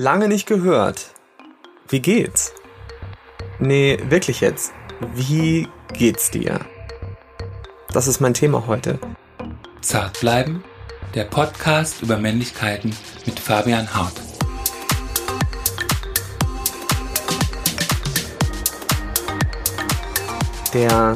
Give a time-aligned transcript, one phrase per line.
[0.00, 1.06] Lange nicht gehört.
[1.88, 2.52] Wie geht's?
[3.58, 4.72] Nee, wirklich jetzt.
[5.12, 6.60] Wie geht's dir?
[7.92, 9.00] Das ist mein Thema heute.
[9.80, 10.62] Zart bleiben,
[11.16, 12.94] der Podcast über Männlichkeiten
[13.26, 14.12] mit Fabian Hart.
[20.74, 21.14] Der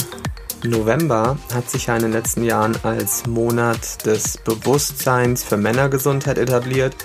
[0.64, 6.96] November hat sich ja in den letzten Jahren als Monat des Bewusstseins für Männergesundheit etabliert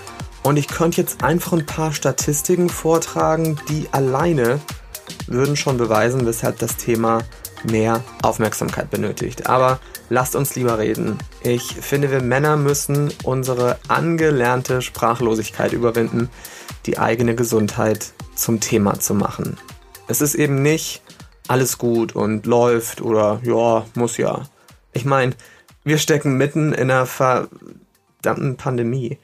[0.47, 4.61] und ich könnte jetzt einfach ein paar Statistiken vortragen, die alleine
[5.27, 7.19] würden schon beweisen, weshalb das Thema
[7.69, 9.47] mehr Aufmerksamkeit benötigt.
[9.47, 11.17] Aber lasst uns lieber reden.
[11.41, 16.29] Ich finde, wir Männer müssen unsere angelernte Sprachlosigkeit überwinden,
[16.85, 19.57] die eigene Gesundheit zum Thema zu machen.
[20.07, 21.01] Es ist eben nicht
[21.49, 24.43] alles gut und läuft oder ja, muss ja.
[24.93, 25.33] Ich meine,
[25.83, 29.17] wir stecken mitten in einer verdammten Pandemie.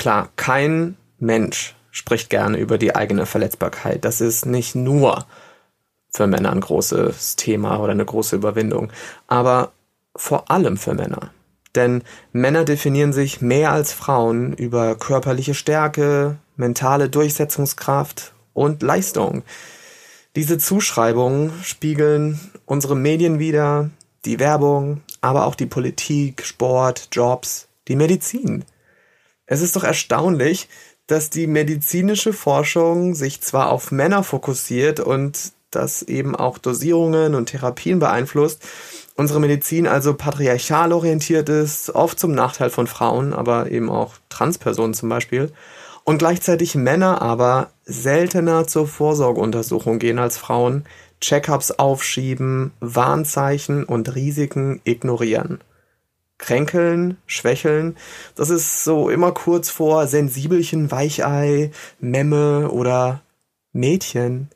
[0.00, 4.02] Klar, kein Mensch spricht gerne über die eigene Verletzbarkeit.
[4.06, 5.26] Das ist nicht nur
[6.08, 8.90] für Männer ein großes Thema oder eine große Überwindung,
[9.26, 9.72] aber
[10.16, 11.34] vor allem für Männer.
[11.74, 19.42] Denn Männer definieren sich mehr als Frauen über körperliche Stärke, mentale Durchsetzungskraft und Leistung.
[20.34, 23.90] Diese Zuschreibungen spiegeln unsere Medien wider,
[24.24, 28.64] die Werbung, aber auch die Politik, Sport, Jobs, die Medizin.
[29.50, 30.68] Es ist doch erstaunlich,
[31.08, 37.46] dass die medizinische Forschung sich zwar auf Männer fokussiert und das eben auch Dosierungen und
[37.46, 38.62] Therapien beeinflusst,
[39.16, 44.94] unsere Medizin also patriarchal orientiert ist, oft zum Nachteil von Frauen, aber eben auch Transpersonen
[44.94, 45.50] zum Beispiel,
[46.04, 50.84] und gleichzeitig Männer aber seltener zur Vorsorgeuntersuchung gehen als Frauen,
[51.20, 55.60] Checkups aufschieben, Warnzeichen und Risiken ignorieren
[56.40, 57.96] kränkeln, schwächeln.
[58.34, 61.70] Das ist so immer kurz vor Sensibelchen, Weichei,
[62.00, 63.20] Memme oder
[63.72, 64.48] Mädchen.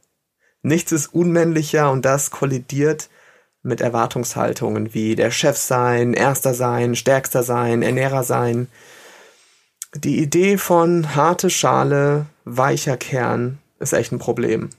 [0.63, 3.09] Nichts ist unmännlicher und das kollidiert
[3.63, 8.69] mit Erwartungshaltungen wie der Chef sein, Erster sein, Stärkster sein, Ernährer sein.
[9.95, 14.71] Die Idee von harte Schale, weicher Kern ist echt ein Problem.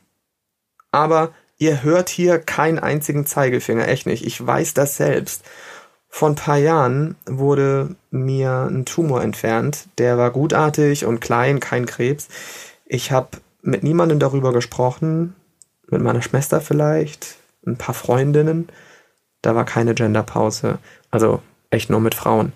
[0.91, 4.25] Aber ihr hört hier keinen einzigen Zeigefinger, echt nicht.
[4.25, 5.43] Ich weiß das selbst.
[6.15, 9.89] Vor ein paar Jahren wurde mir ein Tumor entfernt.
[9.97, 12.29] Der war gutartig und klein, kein Krebs.
[12.85, 13.31] Ich habe
[13.61, 15.35] mit niemandem darüber gesprochen,
[15.89, 17.35] mit meiner Schwester vielleicht,
[17.67, 18.69] ein paar Freundinnen.
[19.41, 20.77] Da war keine Genderpause.
[21.11, 22.53] Also echt nur mit Frauen.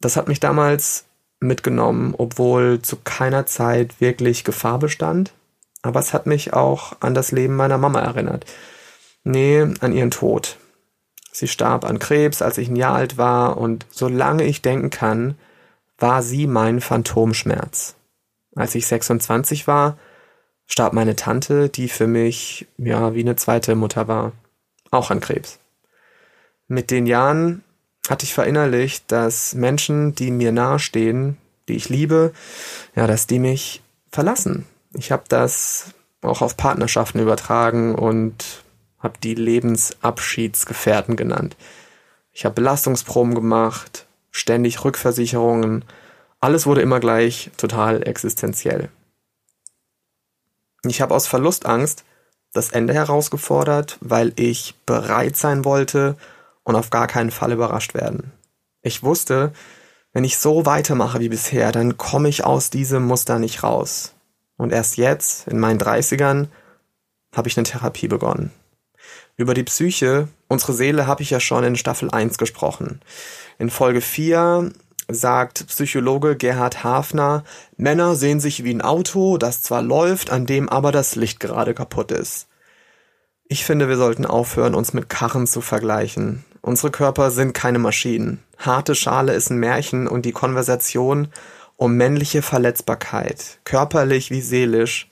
[0.00, 1.04] Das hat mich damals
[1.40, 5.34] mitgenommen, obwohl zu keiner Zeit wirklich Gefahr bestand.
[5.82, 8.46] Aber es hat mich auch an das Leben meiner Mama erinnert.
[9.24, 10.56] Nee, an ihren Tod.
[11.36, 15.34] Sie starb an Krebs, als ich ein Jahr alt war, und solange ich denken kann,
[15.98, 17.94] war sie mein Phantomschmerz.
[18.54, 19.98] Als ich 26 war,
[20.66, 24.32] starb meine Tante, die für mich ja wie eine zweite Mutter war,
[24.90, 25.58] auch an Krebs.
[26.68, 27.62] Mit den Jahren
[28.08, 31.36] hatte ich verinnerlicht, dass Menschen, die mir nahestehen,
[31.68, 32.32] die ich liebe,
[32.94, 34.64] ja, dass die mich verlassen.
[34.94, 35.92] Ich habe das
[36.22, 38.64] auch auf Partnerschaften übertragen und
[39.06, 41.56] habe die Lebensabschiedsgefährten genannt.
[42.32, 45.84] Ich habe Belastungsproben gemacht, ständig Rückversicherungen.
[46.40, 48.88] Alles wurde immer gleich total existenziell.
[50.84, 52.04] Ich habe aus Verlustangst
[52.52, 56.16] das Ende herausgefordert, weil ich bereit sein wollte
[56.64, 58.32] und auf gar keinen Fall überrascht werden.
[58.82, 59.52] Ich wusste,
[60.12, 64.14] wenn ich so weitermache wie bisher, dann komme ich aus diesem Muster nicht raus.
[64.56, 66.48] Und erst jetzt, in meinen 30ern,
[67.36, 68.50] habe ich eine Therapie begonnen.
[69.38, 73.00] Über die Psyche, unsere Seele, habe ich ja schon in Staffel 1 gesprochen.
[73.58, 74.72] In Folge 4
[75.08, 77.44] sagt Psychologe Gerhard Hafner,
[77.76, 81.74] Männer sehen sich wie ein Auto, das zwar läuft, an dem aber das Licht gerade
[81.74, 82.48] kaputt ist.
[83.46, 86.44] Ich finde, wir sollten aufhören, uns mit Karren zu vergleichen.
[86.62, 88.42] Unsere Körper sind keine Maschinen.
[88.58, 91.28] Harte Schale ist ein Märchen und die Konversation
[91.76, 95.08] um männliche Verletzbarkeit, körperlich wie seelisch,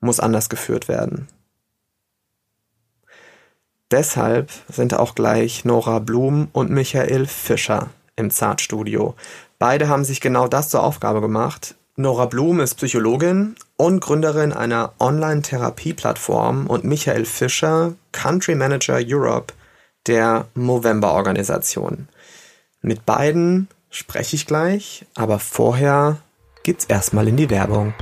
[0.00, 1.26] muss anders geführt werden.
[3.90, 9.14] Deshalb sind auch gleich Nora Blum und Michael Fischer im Zartstudio.
[9.58, 11.76] Beide haben sich genau das zur Aufgabe gemacht.
[11.94, 19.54] Nora Blum ist Psychologin und Gründerin einer Online-Therapie-Plattform und Michael Fischer Country Manager Europe
[20.06, 22.08] der Movember-Organisation.
[22.82, 26.18] Mit beiden spreche ich gleich, aber vorher
[26.64, 27.94] geht's erstmal in die Werbung.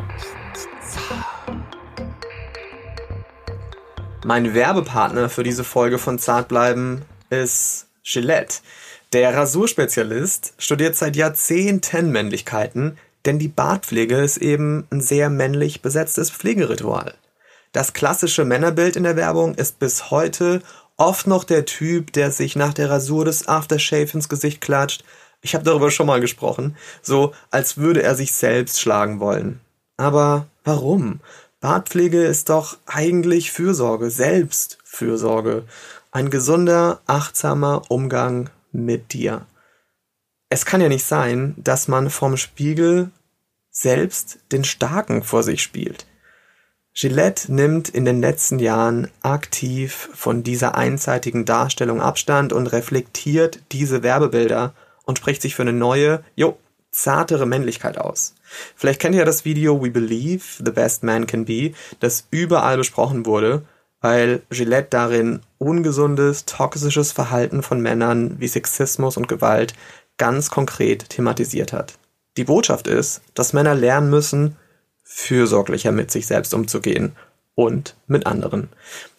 [4.27, 8.61] Mein Werbepartner für diese Folge von Zartbleiben ist Gillette.
[9.13, 16.31] Der Rasurspezialist studiert seit Jahrzehnten Männlichkeiten, Denn die Bartpflege ist eben ein sehr männlich besetztes
[16.31, 17.15] Pflegeritual.
[17.73, 20.63] Das klassische Männerbild in der Werbung ist bis heute
[20.97, 25.05] oft noch der Typ, der sich nach der Rasur des Aftershave ins Gesicht klatscht.
[25.43, 29.61] Ich habe darüber schon mal gesprochen, so als würde er sich selbst schlagen wollen.
[29.97, 31.21] Aber warum?
[31.65, 35.65] Bartpflege ist doch eigentlich Fürsorge, Selbstfürsorge.
[36.11, 39.47] Ein gesunder, achtsamer Umgang mit dir.
[40.51, 43.13] Es kann ja nicht sein, dass man vom Spiegel
[43.71, 46.05] selbst den Starken vor sich spielt.
[46.93, 54.03] Gillette nimmt in den letzten Jahren aktiv von dieser einseitigen Darstellung Abstand und reflektiert diese
[54.03, 54.75] Werbebilder
[55.05, 56.59] und spricht sich für eine neue, jo,
[56.95, 58.35] zartere Männlichkeit aus.
[58.77, 63.27] Vielleicht kennt ihr das Video We Believe the Best Man Can Be, das überall besprochen
[63.27, 63.63] wurde,
[64.01, 69.75] weil Gillette darin ungesundes, toxisches Verhalten von Männern wie Sexismus und Gewalt
[70.19, 71.95] ganz konkret thematisiert hat.
[72.37, 74.57] Die Botschaft ist, dass Männer lernen müssen,
[75.03, 77.13] fürsorglicher mit sich selbst umzugehen
[77.55, 78.69] und mit anderen.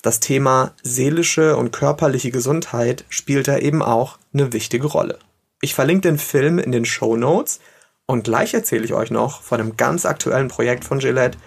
[0.01, 5.19] Das Thema seelische und körperliche Gesundheit spielt da eben auch eine wichtige Rolle.
[5.61, 7.59] Ich verlinke den Film in den Show Notes
[8.05, 11.37] und gleich erzähle ich euch noch von einem ganz aktuellen Projekt von Gillette,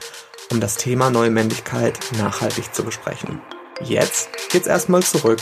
[0.51, 3.41] um das Thema neue Männlichkeit nachhaltig zu besprechen.
[3.83, 5.41] Jetzt geht's erstmal zurück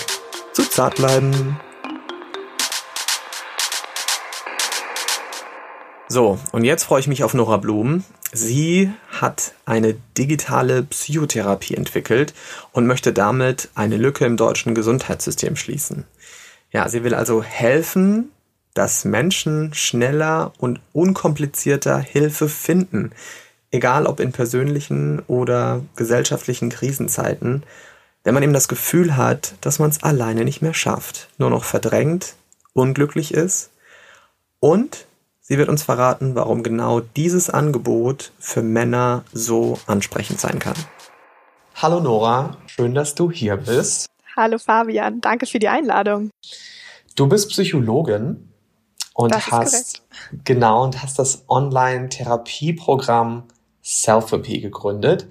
[0.53, 1.61] zu Zartbleiben.
[6.09, 8.05] So, und jetzt freue ich mich auf Nora Blum.
[8.33, 12.35] Sie hat eine digitale Psychotherapie entwickelt
[12.73, 16.05] und möchte damit eine Lücke im deutschen Gesundheitssystem schließen.
[16.73, 18.33] Ja, sie will also helfen,
[18.77, 23.13] dass Menschen schneller und unkomplizierter Hilfe finden,
[23.71, 27.63] egal ob in persönlichen oder gesellschaftlichen Krisenzeiten,
[28.23, 31.65] wenn man eben das Gefühl hat, dass man es alleine nicht mehr schafft, nur noch
[31.65, 32.35] verdrängt,
[32.75, 33.71] unglücklich ist
[34.61, 35.07] und
[35.49, 40.75] Sie wird uns verraten, warum genau dieses Angebot für Männer so ansprechend sein kann.
[41.77, 44.07] Hallo Nora, schön, dass du hier bist.
[44.37, 46.31] Hallo Fabian, danke für die Einladung.
[47.15, 48.49] Du bist Psychologin
[49.17, 50.03] und das hast
[50.45, 53.45] genau und hast das Online-Therapieprogramm
[53.81, 55.27] Selfie gegründet,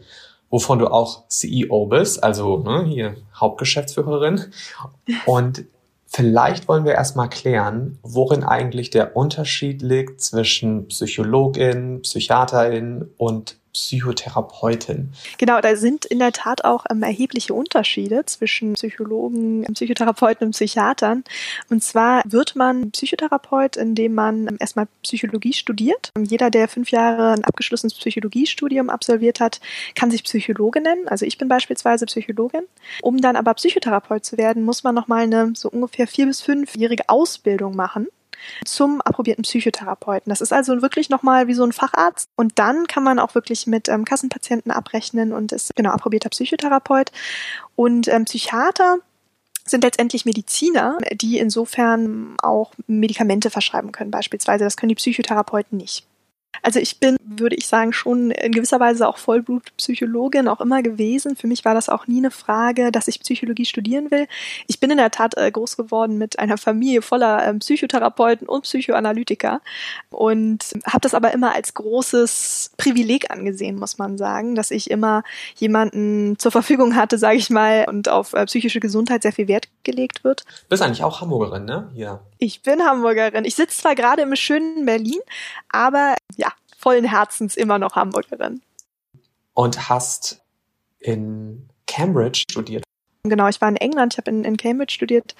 [0.50, 4.52] wovon du auch CEO bist, also ne, hier Hauptgeschäftsführerin.
[5.26, 5.66] Und
[6.08, 15.12] Vielleicht wollen wir erstmal klären, worin eigentlich der Unterschied liegt zwischen Psychologin, Psychiaterin und Psychotherapeutin.
[15.38, 21.26] Genau, da sind in der Tat auch ähm, erhebliche Unterschiede zwischen Psychologen, Psychotherapeuten und Psychiatern.
[21.70, 26.12] Und zwar wird man Psychotherapeut, indem man ähm, erstmal Psychologie studiert.
[26.18, 29.60] Jeder, der fünf Jahre ein abgeschlossenes Psychologiestudium absolviert hat,
[29.94, 31.10] kann sich Psychologe nennen.
[31.10, 32.64] Also ich bin beispielsweise Psychologin.
[33.02, 37.10] Um dann aber Psychotherapeut zu werden, muss man nochmal eine so ungefähr vier bis fünfjährige
[37.10, 38.08] Ausbildung machen
[38.66, 40.30] zum approbierten Psychotherapeuten.
[40.30, 42.30] Das ist also wirklich nochmal wie so ein Facharzt.
[42.36, 47.12] Und dann kann man auch wirklich mit ähm, Kassenpatienten abrechnen und ist genau approbierter Psychotherapeut.
[47.76, 48.98] Und ähm, Psychiater
[49.66, 54.64] sind letztendlich Mediziner, die insofern auch Medikamente verschreiben können beispielsweise.
[54.64, 56.06] Das können die Psychotherapeuten nicht.
[56.62, 61.36] Also ich bin, würde ich sagen, schon in gewisser Weise auch Vollblutpsychologin auch immer gewesen.
[61.36, 64.28] Für mich war das auch nie eine Frage, dass ich Psychologie studieren will.
[64.68, 68.64] Ich bin in der Tat äh, groß geworden mit einer Familie voller äh, Psychotherapeuten und
[68.64, 69.62] Psychoanalytiker
[70.10, 75.24] und habe das aber immer als großes Privileg angesehen, muss man sagen, dass ich immer
[75.58, 79.68] jemanden zur Verfügung hatte, sage ich mal, und auf äh, psychische Gesundheit sehr viel Wert
[79.84, 80.44] gelegt wird.
[80.46, 81.90] Du bist eigentlich auch Hamburgerin, ne?
[81.94, 82.22] Ja.
[82.38, 83.46] Ich bin Hamburgerin.
[83.46, 85.20] Ich sitze zwar gerade im schönen Berlin,
[85.70, 86.45] aber ja,
[86.86, 88.62] vollen Herzens immer noch Hamburgerin.
[89.56, 90.44] Und hast
[91.00, 92.84] in Cambridge studiert.
[93.24, 95.34] Genau, ich war in England, ich habe in, in Cambridge studiert,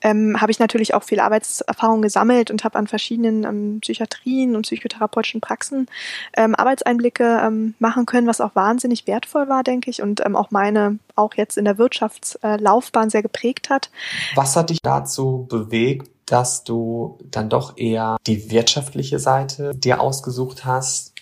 [0.00, 4.62] ähm, habe ich natürlich auch viel Arbeitserfahrung gesammelt und habe an verschiedenen ähm, Psychiatrien und
[4.62, 5.88] psychotherapeutischen Praxen
[6.36, 10.52] ähm, Arbeitseinblicke ähm, machen können, was auch wahnsinnig wertvoll war, denke ich, und ähm, auch
[10.52, 13.90] meine, auch jetzt in der Wirtschaftslaufbahn sehr geprägt hat.
[14.36, 20.64] Was hat dich dazu bewegt, dass du dann doch eher die wirtschaftliche Seite dir ausgesucht
[20.64, 21.12] hast?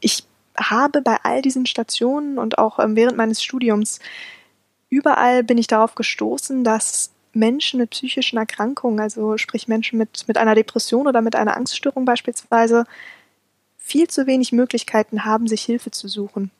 [0.00, 0.24] Ich
[0.56, 3.98] habe bei all diesen Stationen und auch ähm, während meines Studiums
[4.90, 10.36] überall bin ich darauf gestoßen, dass Menschen mit psychischen Erkrankungen, also sprich Menschen mit, mit
[10.36, 12.84] einer Depression oder mit einer Angststörung beispielsweise,
[13.76, 16.50] viel zu wenig Möglichkeiten haben, sich Hilfe zu suchen.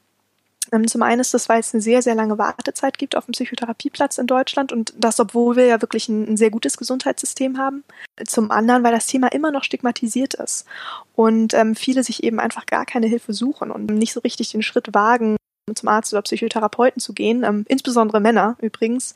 [0.73, 3.33] Ähm, zum einen ist das, weil es eine sehr, sehr lange Wartezeit gibt auf dem
[3.33, 7.85] Psychotherapieplatz in Deutschland und das, obwohl wir ja wirklich ein, ein, sehr gutes Gesundheitssystem haben.
[8.27, 10.67] Zum anderen, weil das Thema immer noch stigmatisiert ist
[11.15, 14.63] und ähm, viele sich eben einfach gar keine Hilfe suchen und nicht so richtig den
[14.63, 15.37] Schritt wagen,
[15.75, 19.15] zum Arzt oder Psychotherapeuten zu gehen, ähm, insbesondere Männer übrigens.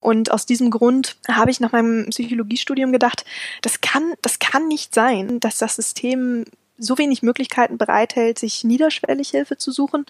[0.00, 3.24] Und aus diesem Grund habe ich nach meinem Psychologiestudium gedacht,
[3.62, 6.44] das kann, das kann nicht sein, dass das System
[6.82, 10.06] so wenig Möglichkeiten bereithält, sich niederschwellig Hilfe zu suchen.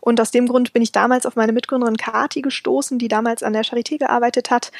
[0.00, 3.52] Und aus dem Grund bin ich damals auf meine Mitgründerin Kati gestoßen, die damals an
[3.52, 4.72] der Charité gearbeitet hat.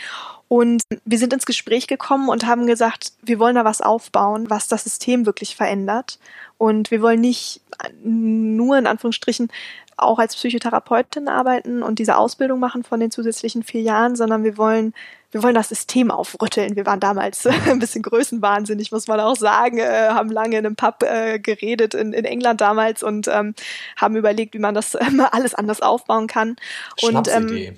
[0.48, 4.68] Und wir sind ins Gespräch gekommen und haben gesagt, wir wollen da was aufbauen, was
[4.68, 6.18] das System wirklich verändert.
[6.58, 7.60] Und wir wollen nicht
[8.02, 9.48] nur in Anführungsstrichen
[9.96, 14.56] auch als Psychotherapeutin arbeiten und diese Ausbildung machen von den zusätzlichen vier Jahren, sondern wir
[14.56, 14.92] wollen,
[15.34, 16.76] wir wollen das System aufrütteln.
[16.76, 20.76] Wir waren damals ein bisschen größenwahnsinnig, muss man auch sagen, äh, haben lange in einem
[20.76, 23.54] Pub äh, geredet in, in England damals und ähm,
[23.96, 26.54] haben überlegt, wie man das äh, alles anders aufbauen kann.
[27.02, 27.76] Und ähm,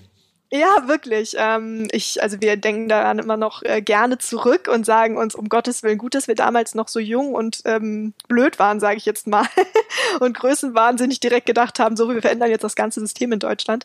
[0.53, 1.35] ja, wirklich.
[1.39, 5.49] Ähm, ich, also wir denken daran immer noch äh, gerne zurück und sagen uns um
[5.49, 9.07] Gottes Willen gut, dass wir damals noch so jung und ähm, blöd waren, sage ich
[9.07, 9.47] jetzt mal,
[10.21, 13.85] und größenwahnsinnig direkt gedacht haben, so wir verändern jetzt das ganze System in Deutschland.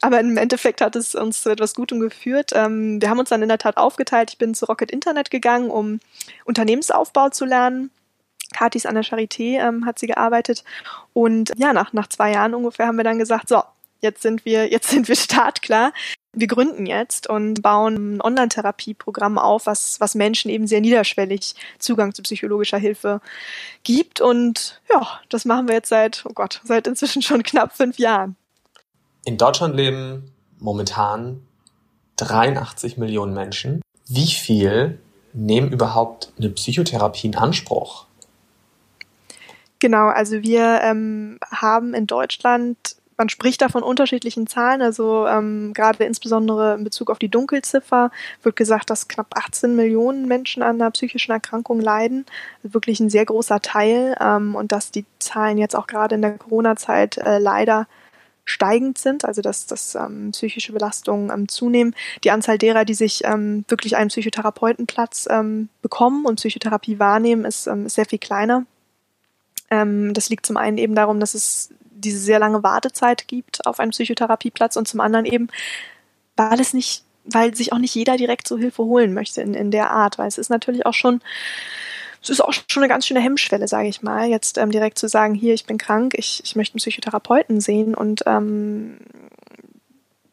[0.00, 2.50] Aber im Endeffekt hat es uns zu etwas Gutem geführt.
[2.52, 4.30] Ähm, wir haben uns dann in der Tat aufgeteilt.
[4.30, 6.00] Ich bin zu Rocket Internet gegangen, um
[6.44, 7.90] Unternehmensaufbau zu lernen.
[8.52, 10.64] Katis an der Charité ähm, hat sie gearbeitet.
[11.12, 13.62] Und ja, nach, nach zwei Jahren ungefähr haben wir dann gesagt, so,
[14.02, 15.92] jetzt sind wir, jetzt sind wir startklar.
[16.34, 22.14] Wir gründen jetzt und bauen ein Online-Therapieprogramm auf, was, was Menschen eben sehr niederschwellig Zugang
[22.14, 23.20] zu psychologischer Hilfe
[23.84, 24.20] gibt.
[24.20, 28.36] Und ja, das machen wir jetzt seit, oh Gott, seit inzwischen schon knapp fünf Jahren.
[29.24, 31.42] In Deutschland leben momentan
[32.16, 33.82] 83 Millionen Menschen.
[34.08, 34.98] Wie viel
[35.32, 38.06] nehmen überhaupt eine Psychotherapie in Anspruch?
[39.78, 45.74] Genau, also wir ähm, haben in Deutschland man spricht da von unterschiedlichen Zahlen, also ähm,
[45.74, 48.10] gerade insbesondere in Bezug auf die Dunkelziffer
[48.42, 52.26] wird gesagt, dass knapp 18 Millionen Menschen an einer psychischen Erkrankung leiden,
[52.64, 56.36] wirklich ein sehr großer Teil ähm, und dass die Zahlen jetzt auch gerade in der
[56.36, 57.86] Corona-Zeit äh, leider
[58.44, 61.94] steigend sind, also dass, dass ähm, psychische Belastungen ähm, zunehmen.
[62.24, 67.68] Die Anzahl derer, die sich ähm, wirklich einen Psychotherapeutenplatz ähm, bekommen und Psychotherapie wahrnehmen, ist,
[67.68, 68.66] ähm, sehr viel kleiner.
[69.70, 71.70] Ähm, das liegt zum einen eben darum, dass es
[72.04, 75.48] diese sehr lange Wartezeit gibt auf einen Psychotherapieplatz und zum anderen eben,
[76.36, 79.70] weil es nicht, weil sich auch nicht jeder direkt so Hilfe holen möchte in, in
[79.70, 81.20] der Art, weil es ist natürlich auch schon,
[82.22, 85.08] es ist auch schon eine ganz schöne Hemmschwelle, sage ich mal, jetzt ähm, direkt zu
[85.08, 88.98] sagen, hier, ich bin krank, ich, ich möchte einen Psychotherapeuten sehen und ähm,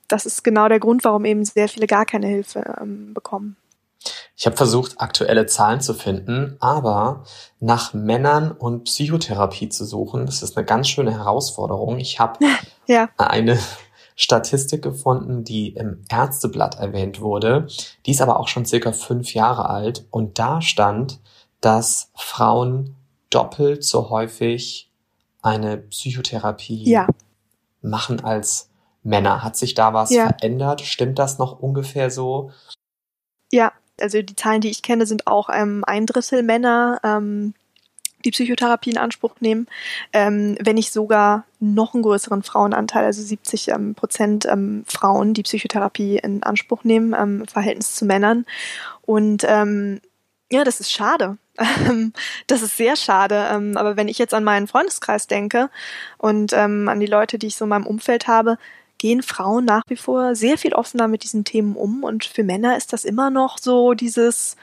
[0.08, 3.56] das ist genau der Grund, warum eben sehr viele gar keine Hilfe ähm, bekommen.
[4.36, 7.24] Ich habe versucht, aktuelle Zahlen zu finden, aber
[7.60, 12.00] nach Männern und Psychotherapie zu suchen, das ist eine ganz schöne Herausforderung.
[12.00, 12.40] Ich habe
[12.88, 13.10] ja.
[13.18, 13.60] eine
[14.16, 17.68] Statistik gefunden, die im Ärzteblatt erwähnt wurde.
[18.06, 21.20] Die ist aber auch schon circa fünf Jahre alt und da stand,
[21.62, 22.96] dass Frauen
[23.30, 24.90] doppelt so häufig
[25.42, 27.08] eine Psychotherapie ja.
[27.82, 28.70] machen als
[29.04, 29.44] Männer.
[29.44, 30.28] Hat sich da was ja.
[30.28, 30.82] verändert?
[30.82, 32.52] Stimmt das noch ungefähr so?
[33.52, 37.54] Ja, also die Zahlen, die ich kenne, sind auch ähm, ein Drittel Männer, ähm,
[38.26, 39.68] die Psychotherapie in Anspruch nehmen,
[40.14, 45.44] ähm, wenn nicht sogar noch einen größeren Frauenanteil, also 70 ähm, Prozent ähm, Frauen, die
[45.44, 48.46] Psychotherapie in Anspruch nehmen, ähm, im Verhältnis zu Männern.
[49.04, 50.02] Und ähm,
[50.52, 51.38] ja, das ist schade.
[52.48, 53.48] das ist sehr schade.
[53.52, 55.70] Ähm, aber wenn ich jetzt an meinen Freundeskreis denke
[56.18, 58.58] und an die Leute, die ich so in meinem Umfeld habe,
[59.00, 62.78] gehen Frauen nach wie vor sehr viel offener mit diesen Themen um und für Männer
[62.78, 64.56] ist das immer noch so dieses,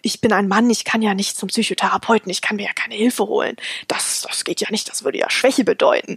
[0.00, 2.94] ich bin ein Mann, ich kann ja nicht zum Psychotherapeuten, ich kann mir ja keine
[2.94, 3.56] Hilfe holen.
[3.88, 6.16] Das, das geht ja nicht, das würde ja Schwäche bedeuten.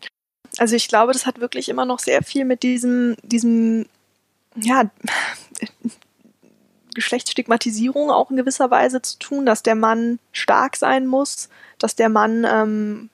[0.58, 3.88] Also ich glaube, das hat wirklich immer noch sehr viel mit diesem, diesem,
[4.56, 4.90] ja,
[6.94, 12.10] Geschlechtsstigmatisierung auch in gewisser Weise zu tun, dass der Mann stark sein muss, dass der
[12.10, 13.10] Mann ähm,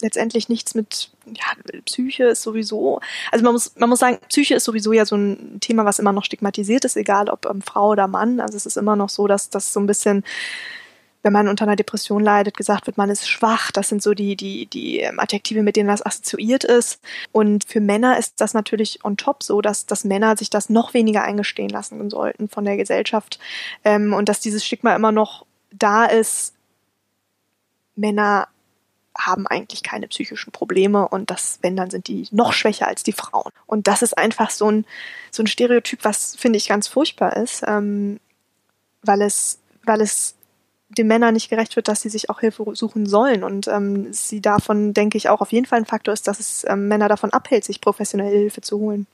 [0.00, 4.64] letztendlich nichts mit ja, Psyche ist sowieso, also man muss, man muss sagen, Psyche ist
[4.64, 8.08] sowieso ja so ein Thema, was immer noch stigmatisiert ist, egal ob ähm, Frau oder
[8.08, 8.40] Mann.
[8.40, 10.24] Also es ist immer noch so, dass das so ein bisschen,
[11.22, 13.70] wenn man unter einer Depression leidet, gesagt wird, man ist schwach.
[13.72, 17.00] Das sind so die, die, die ähm, Adjektive, mit denen das assoziiert ist.
[17.32, 20.94] Und für Männer ist das natürlich on top so, dass, dass Männer sich das noch
[20.94, 23.38] weniger eingestehen lassen sollten von der Gesellschaft.
[23.84, 26.54] Ähm, und dass dieses Stigma immer noch da ist,
[27.96, 28.48] Männer
[29.16, 33.12] haben eigentlich keine psychischen Probleme und das, wenn, dann sind die noch schwächer als die
[33.12, 33.52] Frauen.
[33.66, 34.84] Und das ist einfach so ein,
[35.30, 38.20] so ein Stereotyp, was finde ich ganz furchtbar ist, ähm,
[39.02, 40.34] weil es, weil es
[40.88, 43.44] den Männern nicht gerecht wird, dass sie sich auch Hilfe suchen sollen.
[43.44, 46.64] Und ähm, sie davon, denke ich, auch auf jeden Fall ein Faktor ist, dass es
[46.68, 49.06] ähm, Männer davon abhält, sich professionelle Hilfe zu holen.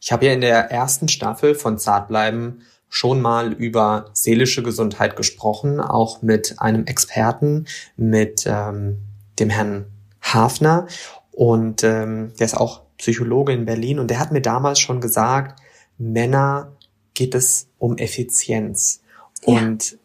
[0.00, 5.80] Ich habe ja in der ersten Staffel von Zartbleiben schon mal über seelische Gesundheit gesprochen,
[5.80, 7.66] auch mit einem Experten,
[7.96, 8.98] mit ähm,
[9.38, 9.86] dem Herrn
[10.22, 10.86] Hafner.
[11.32, 15.60] Und ähm, der ist auch Psychologe in Berlin und der hat mir damals schon gesagt,
[15.98, 16.72] Männer
[17.14, 19.02] geht es um Effizienz.
[19.44, 19.58] Ja.
[19.58, 19.98] Und,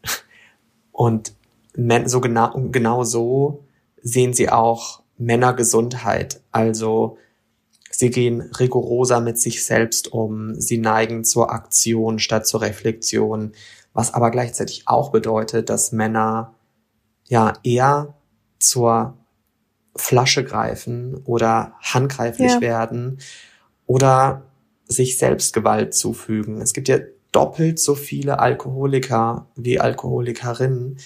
[0.91, 1.33] und
[2.05, 3.63] so genau, genau so
[4.01, 6.41] sehen sie auch Männergesundheit.
[6.51, 7.17] Also
[8.01, 13.51] sie gehen rigoroser mit sich selbst um, sie neigen zur Aktion statt zur Reflexion,
[13.93, 16.55] was aber gleichzeitig auch bedeutet, dass Männer
[17.27, 18.15] ja eher
[18.57, 19.19] zur
[19.95, 22.61] Flasche greifen oder handgreiflich ja.
[22.61, 23.19] werden
[23.85, 24.41] oder
[24.85, 26.59] sich selbst Gewalt zufügen.
[26.59, 26.97] Es gibt ja
[27.31, 30.97] doppelt so viele Alkoholiker wie Alkoholikerinnen.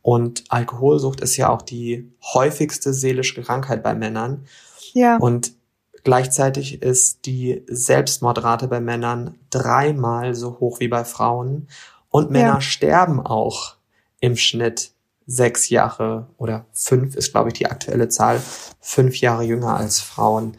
[0.00, 4.46] Und Alkoholsucht ist ja auch die häufigste seelische Krankheit bei Männern.
[4.92, 5.16] Ja.
[5.16, 5.56] Und
[6.06, 11.66] gleichzeitig ist die Selbstmordrate bei Männern dreimal so hoch wie bei Frauen.
[12.10, 12.60] Und Männer ja.
[12.60, 13.74] sterben auch
[14.20, 14.92] im Schnitt
[15.26, 18.40] sechs Jahre oder fünf ist, glaube ich, die aktuelle Zahl,
[18.78, 20.56] fünf Jahre jünger als Frauen.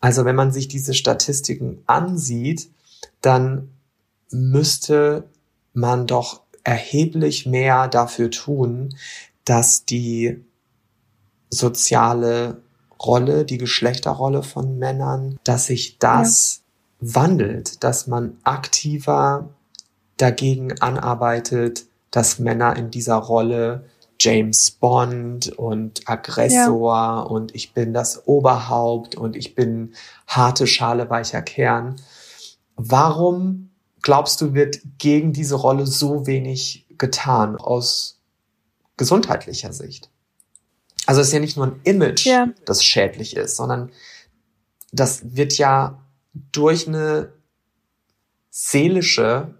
[0.00, 2.70] Also wenn man sich diese Statistiken ansieht,
[3.22, 3.70] dann
[4.30, 5.30] müsste
[5.72, 8.94] man doch erheblich mehr dafür tun,
[9.46, 10.44] dass die
[11.48, 12.60] soziale
[13.02, 16.62] Rolle, die Geschlechterrolle von Männern, dass sich das
[17.00, 17.14] ja.
[17.14, 19.48] wandelt, dass man aktiver
[20.16, 23.86] dagegen anarbeitet, dass Männer in dieser Rolle
[24.20, 27.20] James Bond und Aggressor ja.
[27.20, 29.94] und ich bin das Oberhaupt und ich bin
[30.26, 31.96] harte Schale, weicher Kern.
[32.76, 33.70] Warum
[34.02, 38.18] glaubst du, wird gegen diese Rolle so wenig getan aus
[38.98, 40.10] gesundheitlicher Sicht?
[41.10, 42.50] Also es ist ja nicht nur ein Image, ja.
[42.66, 43.90] das schädlich ist, sondern
[44.92, 46.00] das wird ja
[46.52, 47.32] durch eine
[48.50, 49.56] seelische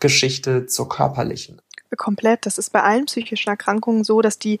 [0.00, 1.62] Geschichte zur körperlichen
[1.96, 2.44] komplett.
[2.44, 4.58] Das ist bei allen psychischen Erkrankungen so, dass die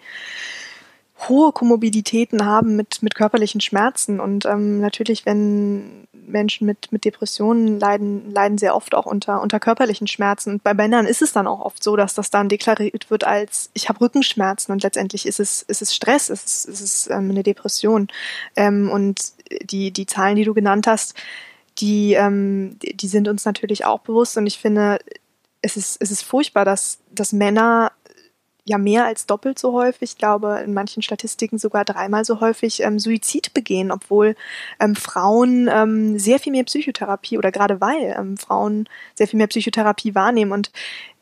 [1.28, 4.20] hohe Komorbiditäten haben mit, mit körperlichen Schmerzen.
[4.20, 9.60] Und ähm, natürlich, wenn Menschen mit, mit Depressionen leiden, leiden sehr oft auch unter, unter
[9.60, 10.54] körperlichen Schmerzen.
[10.54, 13.70] Und bei Männern ist es dann auch oft so, dass das dann deklariert wird als,
[13.74, 17.30] ich habe Rückenschmerzen und letztendlich ist es, ist es Stress, ist es, ist es ähm,
[17.30, 18.08] eine Depression.
[18.56, 21.14] Ähm, und die, die Zahlen, die du genannt hast,
[21.78, 24.36] die, ähm, die sind uns natürlich auch bewusst.
[24.36, 24.98] Und ich finde,
[25.62, 27.92] es ist, es ist furchtbar, dass, dass Männer
[28.66, 32.82] ja mehr als doppelt so häufig, ich glaube in manchen Statistiken sogar dreimal so häufig
[32.82, 34.34] ähm, Suizid begehen, obwohl
[34.80, 39.46] ähm, Frauen ähm, sehr viel mehr Psychotherapie oder gerade weil ähm, Frauen sehr viel mehr
[39.46, 40.50] Psychotherapie wahrnehmen.
[40.50, 40.72] Und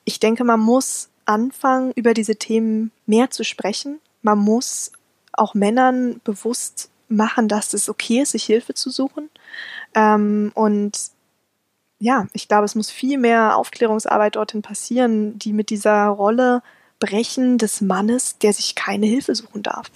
[0.05, 4.01] ich denke, man muss anfangen, über diese Themen mehr zu sprechen.
[4.23, 4.93] Man muss
[5.33, 9.29] auch Männern bewusst machen, dass es okay ist, sich Hilfe zu suchen.
[9.95, 10.99] Ähm, und
[11.99, 16.63] ja, ich glaube, es muss viel mehr Aufklärungsarbeit dorthin passieren, die mit dieser Rolle
[16.99, 19.91] brechen des Mannes, der sich keine Hilfe suchen darf.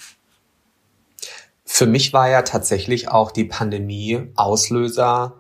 [1.65, 5.35] Für mich war ja tatsächlich auch die Pandemie Auslöser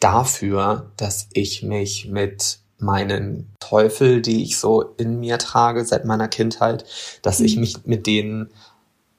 [0.00, 6.28] dafür, dass ich mich mit meinen Teufel, die ich so in mir trage seit meiner
[6.28, 6.84] Kindheit,
[7.22, 7.46] dass mhm.
[7.46, 8.50] ich mich mit denen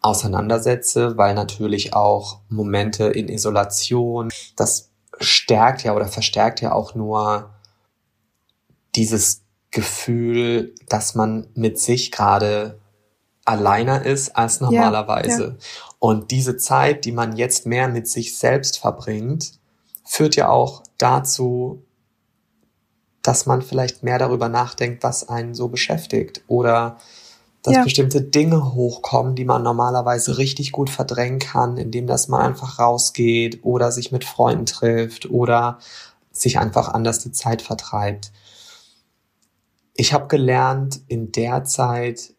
[0.01, 7.51] auseinandersetze, weil natürlich auch Momente in Isolation, das stärkt ja oder verstärkt ja auch nur
[8.95, 9.42] dieses
[9.73, 12.79] Gefühl, dass man mit sich gerade
[13.43, 15.43] alleiner ist als normalerweise.
[15.43, 15.55] Ja, ja.
[15.99, 19.59] Und diese Zeit, die man jetzt mehr mit sich selbst verbringt,
[20.05, 21.83] führt ja auch dazu,
[23.23, 26.97] dass man vielleicht mehr darüber nachdenkt, was einen so beschäftigt oder
[27.63, 27.83] dass ja.
[27.83, 33.61] bestimmte Dinge hochkommen, die man normalerweise richtig gut verdrängen kann, indem dass man einfach rausgeht
[33.63, 35.79] oder sich mit Freunden trifft oder
[36.31, 38.33] sich einfach anders die Zeit vertreibt.
[39.95, 42.33] Ich habe gelernt in der Zeit,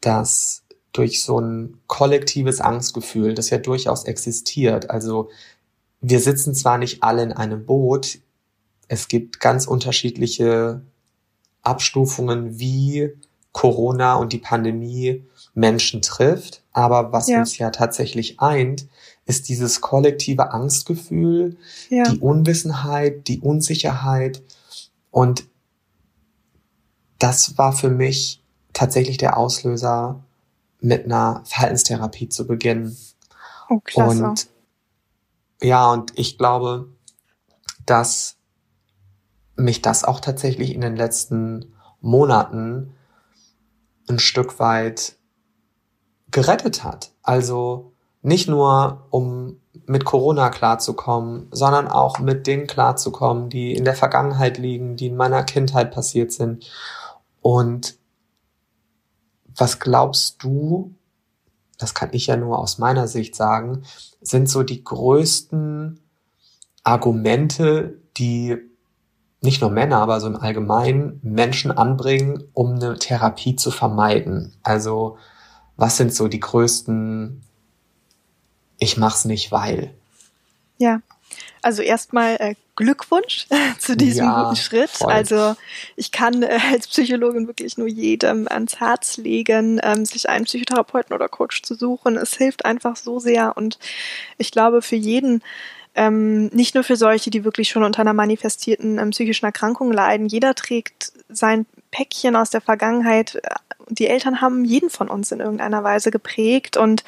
[0.00, 5.30] dass durch so ein kollektives Angstgefühl, das ja durchaus existiert, also
[6.00, 8.18] wir sitzen zwar nicht alle in einem Boot,
[8.88, 10.82] es gibt ganz unterschiedliche
[11.62, 13.12] Abstufungen, wie
[13.52, 16.62] Corona und die Pandemie Menschen trifft.
[16.72, 17.40] Aber was ja.
[17.40, 18.86] uns ja tatsächlich eint,
[19.26, 21.56] ist dieses kollektive Angstgefühl,
[21.88, 22.04] ja.
[22.04, 24.42] die Unwissenheit, die Unsicherheit.
[25.10, 25.44] Und
[27.20, 30.24] das war für mich tatsächlich der Auslöser,
[30.80, 32.96] mit einer Verhaltenstherapie zu beginnen.
[33.68, 34.24] Oh, klasse.
[34.24, 34.48] Und
[35.62, 36.88] ja, und ich glaube,
[37.84, 38.36] dass
[39.56, 42.94] mich das auch tatsächlich in den letzten Monaten
[44.08, 45.16] ein Stück weit
[46.30, 47.12] gerettet hat.
[47.22, 53.94] Also nicht nur, um mit Corona klarzukommen, sondern auch mit Dingen klarzukommen, die in der
[53.94, 56.70] Vergangenheit liegen, die in meiner Kindheit passiert sind.
[57.40, 57.98] Und
[59.56, 60.94] was glaubst du,
[61.78, 63.82] das kann ich ja nur aus meiner Sicht sagen,
[64.20, 66.00] sind so die größten
[66.82, 68.56] Argumente, die
[69.42, 74.54] nicht nur Männer, aber so im Allgemeinen Menschen anbringen, um eine Therapie zu vermeiden?
[74.62, 75.16] Also
[75.76, 77.42] was sind so die größten
[78.78, 79.94] Ich mach's nicht, weil?
[80.76, 81.00] Ja,
[81.62, 83.46] also erstmal äh, Glückwunsch
[83.78, 84.90] zu diesem ja, guten Schritt.
[84.90, 85.12] Voll.
[85.12, 85.54] Also
[85.96, 91.14] ich kann äh, als Psychologin wirklich nur jedem ans Herz legen, ähm, sich einen Psychotherapeuten
[91.14, 92.16] oder Coach zu suchen.
[92.16, 93.78] Es hilft einfach so sehr und
[94.38, 95.42] ich glaube für jeden,
[95.94, 100.26] ähm, nicht nur für solche, die wirklich schon unter einer manifestierten ähm, psychischen Erkrankung leiden.
[100.26, 103.40] Jeder trägt sein Päckchen aus der Vergangenheit.
[103.88, 107.02] Die Eltern haben jeden von uns in irgendeiner Weise geprägt und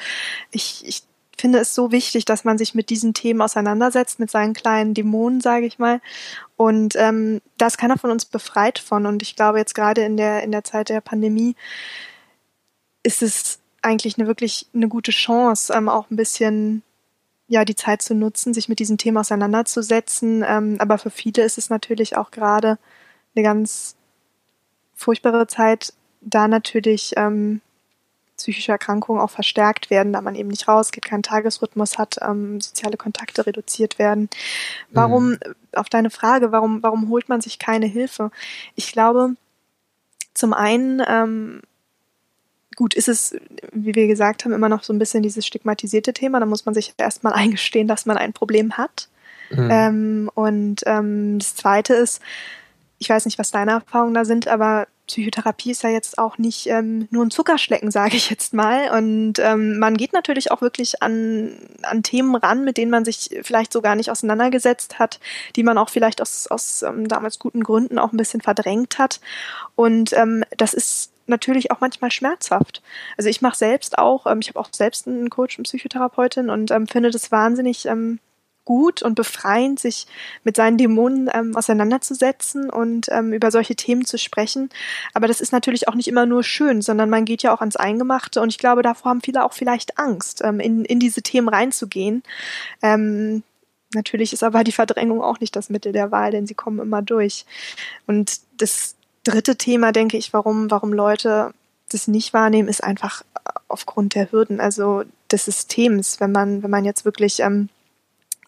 [0.51, 1.03] ich, ich
[1.37, 5.41] finde es so wichtig, dass man sich mit diesen Themen auseinandersetzt, mit seinen kleinen Dämonen,
[5.41, 6.01] sage ich mal.
[6.55, 9.05] Und ähm, da ist keiner von uns befreit von.
[9.05, 11.55] Und ich glaube, jetzt gerade in der, in der Zeit der Pandemie
[13.03, 16.83] ist es eigentlich eine wirklich eine gute Chance, ähm, auch ein bisschen
[17.47, 20.43] ja die Zeit zu nutzen, sich mit diesen Themen auseinanderzusetzen.
[20.47, 22.77] Ähm, aber für viele ist es natürlich auch gerade
[23.35, 23.95] eine ganz
[24.95, 27.61] furchtbare Zeit, da natürlich ähm,
[28.37, 32.97] psychische Erkrankungen auch verstärkt werden, da man eben nicht rausgeht, keinen Tagesrhythmus hat, ähm, soziale
[32.97, 34.29] Kontakte reduziert werden.
[34.91, 35.39] Warum, mhm.
[35.73, 38.31] auf deine Frage, warum, warum holt man sich keine Hilfe?
[38.75, 39.35] Ich glaube,
[40.33, 41.61] zum einen, ähm,
[42.75, 43.35] gut, ist es,
[43.71, 46.39] wie wir gesagt haben, immer noch so ein bisschen dieses stigmatisierte Thema.
[46.39, 49.09] Da muss man sich erstmal eingestehen, dass man ein Problem hat.
[49.51, 49.69] Mhm.
[49.71, 52.21] Ähm, und ähm, das Zweite ist,
[52.97, 56.67] ich weiß nicht, was deine Erfahrungen da sind, aber Psychotherapie ist ja jetzt auch nicht
[56.67, 58.89] ähm, nur ein Zuckerschlecken, sage ich jetzt mal.
[58.97, 63.29] Und ähm, man geht natürlich auch wirklich an, an Themen ran, mit denen man sich
[63.41, 65.19] vielleicht so gar nicht auseinandergesetzt hat,
[65.55, 69.19] die man auch vielleicht aus, aus ähm, damals guten Gründen auch ein bisschen verdrängt hat.
[69.75, 72.81] Und ähm, das ist natürlich auch manchmal schmerzhaft.
[73.17, 76.71] Also ich mache selbst auch, ähm, ich habe auch selbst einen Coach und Psychotherapeutin und
[76.71, 78.19] ähm, finde das wahnsinnig ähm,
[78.65, 80.07] gut und befreiend, sich
[80.43, 84.69] mit seinen Dämonen ähm, auseinanderzusetzen und ähm, über solche Themen zu sprechen.
[85.13, 87.75] Aber das ist natürlich auch nicht immer nur schön, sondern man geht ja auch ans
[87.75, 91.49] Eingemachte und ich glaube, davor haben viele auch vielleicht Angst, ähm, in, in diese Themen
[91.49, 92.23] reinzugehen.
[92.81, 93.43] Ähm,
[93.93, 97.01] natürlich ist aber die Verdrängung auch nicht das Mittel der Wahl, denn sie kommen immer
[97.01, 97.45] durch.
[98.07, 101.53] Und das dritte Thema, denke ich, warum, warum Leute
[101.89, 103.23] das nicht wahrnehmen, ist einfach
[103.67, 106.19] aufgrund der Hürden, also des Systems.
[106.19, 107.69] Wenn man, wenn man jetzt wirklich ähm,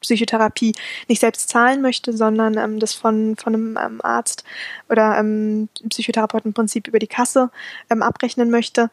[0.01, 0.75] Psychotherapie
[1.07, 4.43] nicht selbst zahlen möchte, sondern ähm, das von, von einem ähm, Arzt
[4.89, 7.49] oder ähm, Psychotherapeuten im Prinzip über die Kasse
[7.89, 8.89] ähm, abrechnen möchte,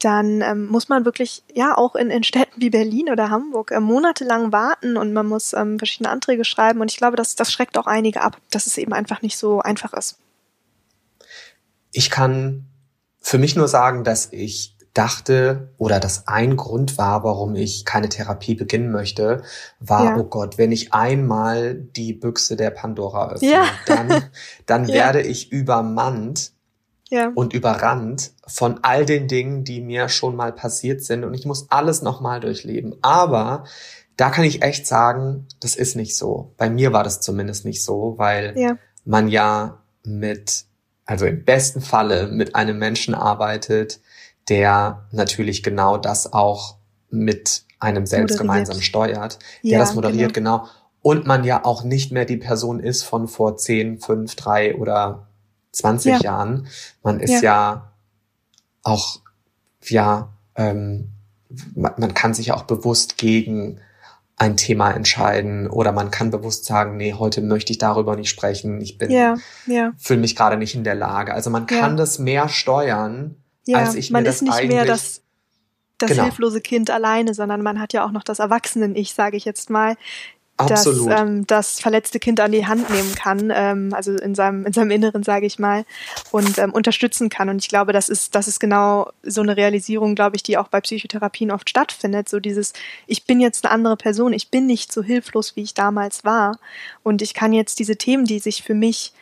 [0.00, 3.80] dann ähm, muss man wirklich, ja, auch in, in Städten wie Berlin oder Hamburg äh,
[3.80, 6.80] monatelang warten und man muss ähm, verschiedene Anträge schreiben.
[6.80, 9.60] Und ich glaube, das, das schreckt auch einige ab, dass es eben einfach nicht so
[9.60, 10.16] einfach ist.
[11.92, 12.64] Ich kann
[13.20, 18.08] für mich nur sagen, dass ich dachte oder das ein Grund war, warum ich keine
[18.08, 19.42] Therapie beginnen möchte,
[19.78, 20.16] war, ja.
[20.16, 23.64] oh Gott, wenn ich einmal die Büchse der Pandora öffne, ja.
[23.86, 24.24] dann,
[24.66, 24.94] dann ja.
[24.94, 26.52] werde ich übermannt
[27.34, 31.66] und überrannt von all den Dingen, die mir schon mal passiert sind und ich muss
[31.70, 32.94] alles nochmal durchleben.
[33.02, 33.64] Aber
[34.16, 36.54] da kann ich echt sagen, das ist nicht so.
[36.56, 38.54] Bei mir war das zumindest nicht so, weil
[39.04, 40.66] man ja mit,
[41.04, 44.00] also im besten Falle mit einem Menschen arbeitet,
[44.50, 46.76] der natürlich genau das auch
[47.08, 48.40] mit einem selbst moderiert.
[48.40, 50.58] gemeinsam steuert, der ja, das moderiert, genau.
[50.58, 50.70] genau.
[51.02, 55.28] Und man ja auch nicht mehr die Person ist von vor 10, 5, 3 oder
[55.72, 56.20] 20 ja.
[56.20, 56.66] Jahren.
[57.02, 57.92] Man ist ja, ja
[58.82, 59.20] auch,
[59.84, 61.12] ja, ähm,
[61.74, 63.80] man, man kann sich auch bewusst gegen
[64.36, 68.80] ein Thema entscheiden oder man kann bewusst sagen, nee, heute möchte ich darüber nicht sprechen.
[68.80, 69.36] Ich bin, ja,
[69.66, 69.92] ja.
[69.98, 71.34] fühle mich gerade nicht in der Lage.
[71.34, 71.96] Also man kann ja.
[71.96, 75.22] das mehr steuern, ja, als ich man mir ist nicht mehr das,
[75.98, 76.24] das genau.
[76.24, 79.96] hilflose Kind alleine, sondern man hat ja auch noch das Erwachsenen-Ich, sage ich jetzt mal,
[80.60, 81.10] Absolut.
[81.10, 84.72] das ähm, das verletzte Kind an die Hand nehmen kann, ähm, also in seinem in
[84.72, 85.84] seinem Inneren sage ich mal,
[86.30, 87.48] und ähm, unterstützen kann.
[87.48, 90.68] Und ich glaube, das ist das ist genau so eine Realisierung, glaube ich, die auch
[90.68, 92.28] bei Psychotherapien oft stattfindet.
[92.28, 92.72] So dieses,
[93.06, 96.58] ich bin jetzt eine andere Person, ich bin nicht so hilflos, wie ich damals war,
[97.02, 99.12] und ich kann jetzt diese Themen, die sich für mich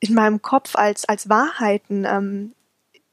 [0.00, 2.52] in meinem Kopf als als Wahrheiten ähm,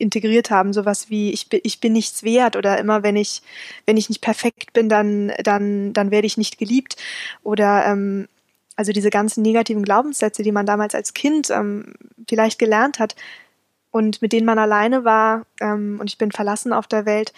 [0.04, 3.42] integriert haben, sowas wie ich bin, ich bin nichts wert oder immer wenn ich
[3.86, 6.98] wenn ich nicht perfekt bin, dann dann dann werde ich nicht geliebt.
[7.44, 8.28] Oder ähm,
[8.76, 11.94] also diese ganzen negativen Glaubenssätze, die man damals als Kind ähm,
[12.28, 13.16] vielleicht gelernt hat
[13.92, 17.34] und mit denen man alleine war ähm, und ich bin verlassen auf der Welt,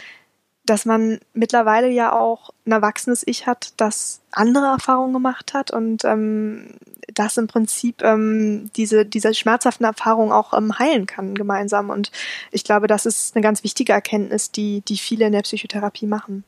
[0.65, 6.03] dass man mittlerweile ja auch ein erwachsenes Ich hat, das andere Erfahrungen gemacht hat und
[6.05, 6.75] ähm,
[7.13, 11.89] das im Prinzip ähm, diese, diese schmerzhaften Erfahrungen auch ähm, heilen kann gemeinsam.
[11.89, 12.11] Und
[12.51, 16.43] ich glaube, das ist eine ganz wichtige Erkenntnis, die, die viele in der Psychotherapie machen.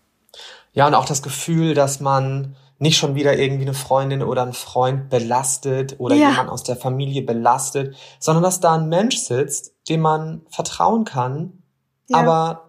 [0.73, 4.53] Ja, und auch das Gefühl, dass man nicht schon wieder irgendwie eine Freundin oder ein
[4.53, 6.30] Freund belastet oder Ja.
[6.30, 11.63] jemand aus der Familie belastet, sondern dass da ein Mensch sitzt, dem man vertrauen kann,
[12.08, 12.17] Ja.
[12.19, 12.66] aber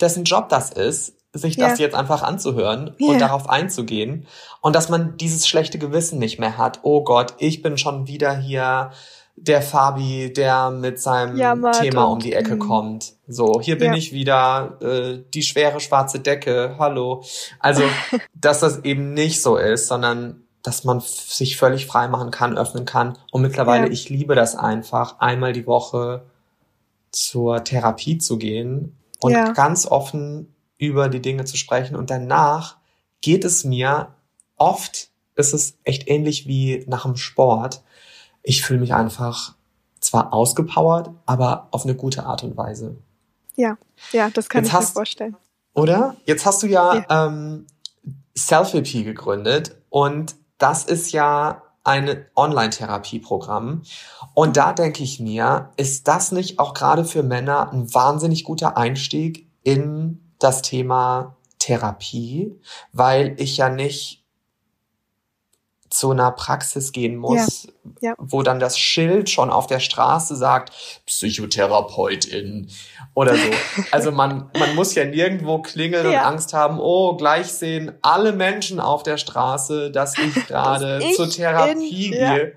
[0.00, 1.68] dessen Job das ist, sich Ja.
[1.68, 3.08] das jetzt einfach anzuhören Ja.
[3.08, 4.26] und darauf einzugehen
[4.60, 6.80] und dass man dieses schlechte Gewissen nicht mehr hat.
[6.82, 8.90] Oh Gott, ich bin schon wieder hier
[9.36, 12.58] der Fabi, der mit seinem Jammert Thema um die Ecke mm.
[12.58, 13.12] kommt.
[13.28, 13.98] So, hier bin Ja.
[13.98, 17.22] ich wieder, äh, die schwere schwarze Decke, hallo.
[17.60, 17.82] Also,
[18.34, 22.84] dass das eben nicht so ist, sondern dass man sich völlig frei machen kann, öffnen
[22.84, 23.16] kann.
[23.30, 23.92] Und mittlerweile, Ja.
[23.92, 26.22] ich liebe das einfach, einmal die Woche
[27.12, 29.52] zur Therapie zu gehen und Ja.
[29.52, 31.96] ganz offen über die Dinge zu sprechen.
[31.96, 32.76] Und danach
[33.20, 34.08] geht es mir
[34.56, 37.82] oft, ist es echt ähnlich wie nach dem Sport.
[38.42, 39.54] Ich fühle mich einfach
[40.00, 42.96] zwar ausgepowert, aber auf eine gute Art und Weise.
[43.56, 43.76] Ja,
[44.30, 45.36] das kann Jetzt ich mir hast- vorstellen.
[45.74, 46.16] Oder?
[46.24, 47.66] Jetzt hast du ja, ähm,
[48.36, 53.82] Selfie gegründet und das ist ja ein Online-Therapieprogramm.
[54.34, 58.76] Und da denke ich mir, ist das nicht auch gerade für Männer ein wahnsinnig guter
[58.76, 62.60] Einstieg in das Thema Therapie,
[62.92, 64.26] weil ich ja nicht
[65.90, 67.68] zu einer Praxis gehen muss,
[68.00, 68.14] Ja, ja.
[68.18, 70.72] wo dann das Schild schon auf der Straße sagt,
[71.06, 72.68] Psychotherapeutin
[73.14, 73.40] oder so.
[73.90, 76.22] Also man, man muss ja nirgendwo klingeln und Ja.
[76.24, 82.06] Angst haben, oh, gleich sehen alle Menschen auf der Straße, dass ich gerade zur Therapie
[82.06, 82.52] in- gehe.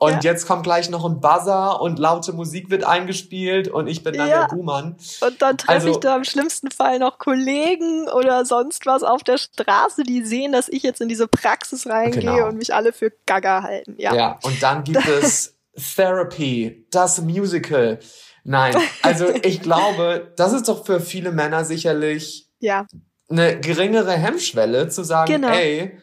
[0.00, 0.30] Und Ja.
[0.30, 4.28] jetzt kommt gleich noch ein Buzzer und laute Musik wird eingespielt und ich bin dann
[4.28, 4.46] Ja.
[4.46, 4.96] der Buhmann.
[5.20, 9.24] Und dann treffe Also- ich da im schlimmsten Fall noch Kollegen oder sonst was auf
[9.24, 12.46] der Straße, die sehen, dass ich jetzt in diese Praxis reingehe Genau.
[12.46, 13.96] und mich alle für Gaga halten.
[13.98, 14.14] Ja.
[14.14, 15.56] Ja, und dann gibt es
[15.96, 17.98] Therapy, das Musical.
[18.44, 22.86] Nein, also ich glaube, das ist doch für viele Männer sicherlich Ja.
[23.28, 25.48] eine geringere Hemmschwelle zu sagen, Genau.
[25.48, 25.98] ey,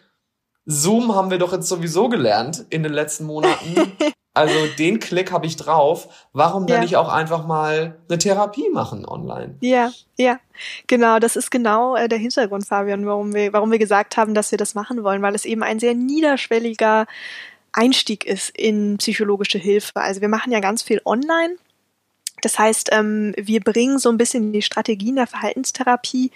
[0.65, 3.93] Zoom haben wir doch jetzt sowieso gelernt in den letzten Monaten.
[4.37, 6.09] Also den Klick habe ich drauf.
[6.33, 6.81] Warum dann Ja.
[6.81, 9.55] nicht auch einfach mal eine Therapie machen online?
[9.61, 10.39] Ja, ja,
[10.87, 11.19] genau.
[11.19, 14.57] Das ist genau äh, der Hintergrund, Fabian, warum wir, warum wir gesagt haben, dass wir
[14.57, 17.05] das machen wollen, weil es eben ein sehr niederschwelliger
[17.71, 19.95] Einstieg ist in psychologische Hilfe.
[19.95, 21.55] Also wir machen ja ganz viel online.
[22.45, 26.29] Das heißt, ähm, wir bringen so ein bisschen die Strategien der Verhaltenstherapie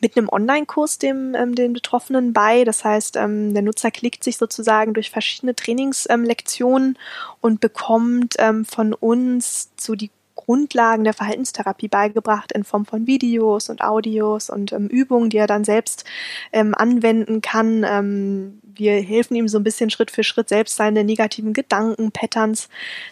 [0.00, 2.62] mit einem Online-Kurs dem, ähm, den Betroffenen bei.
[2.62, 6.96] Das heißt, ähm, der Nutzer klickt sich sozusagen durch verschiedene Trainingslektionen
[7.40, 10.12] und bekommt ähm, von uns so die
[10.46, 15.48] Grundlagen der Verhaltenstherapie beigebracht in Form von Videos und Audios und ähm, Übungen, die er
[15.48, 16.04] dann selbst
[16.52, 17.84] ähm, anwenden kann.
[17.84, 22.68] Ähm, wir helfen ihm so ein bisschen Schritt für Schritt selbst seine negativen Gedanken, Patterns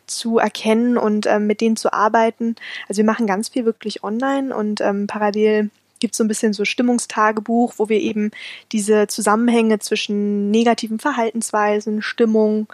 [0.07, 2.55] zu erkennen und ähm, mit denen zu arbeiten.
[2.88, 5.70] Also wir machen ganz viel wirklich online und ähm, parallel
[6.01, 8.31] gibt so ein bisschen so Stimmungstagebuch, wo wir eben
[8.73, 12.66] diese Zusammenhänge zwischen negativen Verhaltensweisen, Stimmung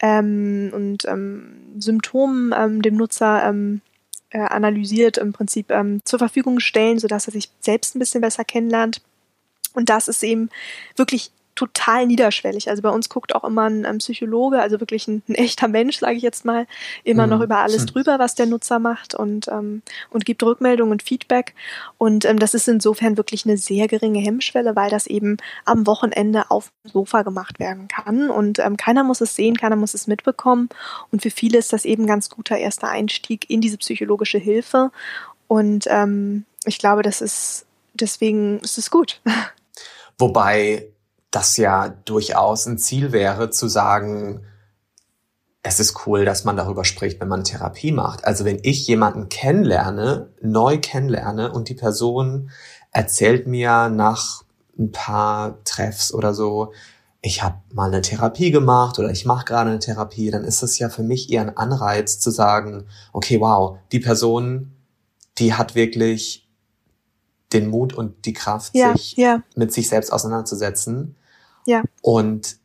[0.00, 3.80] ähm, und ähm, Symptomen ähm, dem Nutzer ähm,
[4.32, 8.44] äh, analysiert, im Prinzip ähm, zur Verfügung stellen, sodass er sich selbst ein bisschen besser
[8.44, 9.00] kennenlernt.
[9.74, 10.50] Und das ist eben
[10.96, 12.70] wirklich total niederschwellig.
[12.70, 15.98] Also bei uns guckt auch immer ein, ähm, Psychologe, also wirklich ein, ein echter Mensch,
[15.98, 16.66] sage ich jetzt mal,
[17.04, 17.30] immer Mhm.
[17.30, 21.54] noch über alles drüber, was der Nutzer macht und, ähm, und gibt Rückmeldung und Feedback.
[21.98, 26.50] Und ähm, das ist insofern wirklich eine sehr geringe Hemmschwelle, weil das eben am Wochenende
[26.50, 28.30] auf dem Sofa gemacht werden kann.
[28.30, 30.68] Und ähm, keiner muss es sehen, keiner muss es mitbekommen.
[31.10, 34.90] Und für viele ist das eben ein ganz guter erster Einstieg in diese psychologische Hilfe.
[35.48, 39.20] Und ähm, ich glaube, das ist deswegen ist es gut.
[40.18, 40.86] Wobei
[41.32, 44.44] das ja durchaus ein Ziel wäre, zu sagen,
[45.64, 48.24] es ist cool, dass man darüber spricht, wenn man Therapie macht.
[48.24, 52.50] Also wenn ich jemanden kennenlerne, neu kennenlerne und die Person
[52.90, 54.42] erzählt mir nach
[54.78, 56.72] ein paar Treffs oder so,
[57.22, 60.78] ich habe mal eine Therapie gemacht oder ich mache gerade eine Therapie, dann ist es
[60.78, 64.72] ja für mich eher ein Anreiz zu sagen, okay, wow, die Person,
[65.38, 66.50] die hat wirklich
[67.52, 71.16] den Mut und die Kraft, Ja, sich ja, mit sich selbst auseinanderzusetzen.
[71.66, 71.82] Ja.
[72.00, 72.56] Und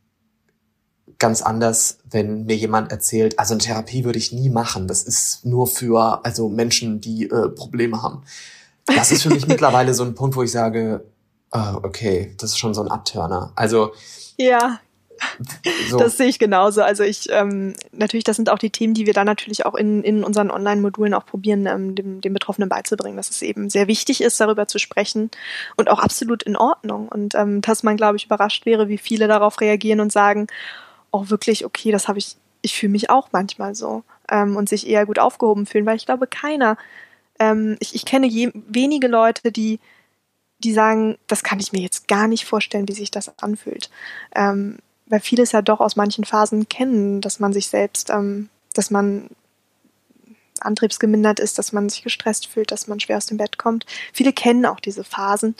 [1.19, 4.87] ganz anders, wenn mir jemand erzählt, also eine Therapie würde ich nie machen.
[4.87, 8.23] Das ist nur für also Menschen, die äh, Probleme haben.
[8.85, 11.05] Das ist für mich mittlerweile so ein Punkt, wo ich sage,
[11.51, 13.51] ah, okay, das ist schon so ein Abturner.
[13.55, 13.93] Also
[14.37, 14.79] ja,
[15.89, 16.81] so, Das sehe ich genauso.
[16.81, 20.03] Also ich, ähm, natürlich, das sind auch die Themen, die wir dann natürlich auch in,
[20.03, 24.21] in unseren Online-Modulen auch probieren, ähm, dem, dem Betroffenen beizubringen, dass es eben sehr wichtig
[24.21, 25.31] ist, darüber zu sprechen
[25.75, 27.07] und auch absolut in Ordnung.
[27.07, 30.47] Und ähm, dass man, glaube ich, überrascht wäre, wie viele darauf reagieren und sagen,
[31.11, 34.87] auch wirklich, okay, das habe ich, ich fühle mich auch manchmal so ähm, und sich
[34.87, 36.77] eher gut aufgehoben fühlen, weil ich glaube, keiner,
[37.39, 39.79] ähm, ich, ich kenne je, wenige Leute, die
[40.59, 43.89] die sagen, das kann ich mir jetzt gar nicht vorstellen, wie sich das anfühlt.
[44.35, 44.77] Ähm,
[45.09, 48.91] weil viele es ja doch aus manchen Phasen kennen, dass man sich selbst, ähm, dass
[48.91, 49.29] man
[50.59, 53.85] antriebsgemindert ist, dass man sich gestresst fühlt, dass man schwer aus dem Bett kommt.
[54.11, 55.55] Viele kennen auch diese Phasen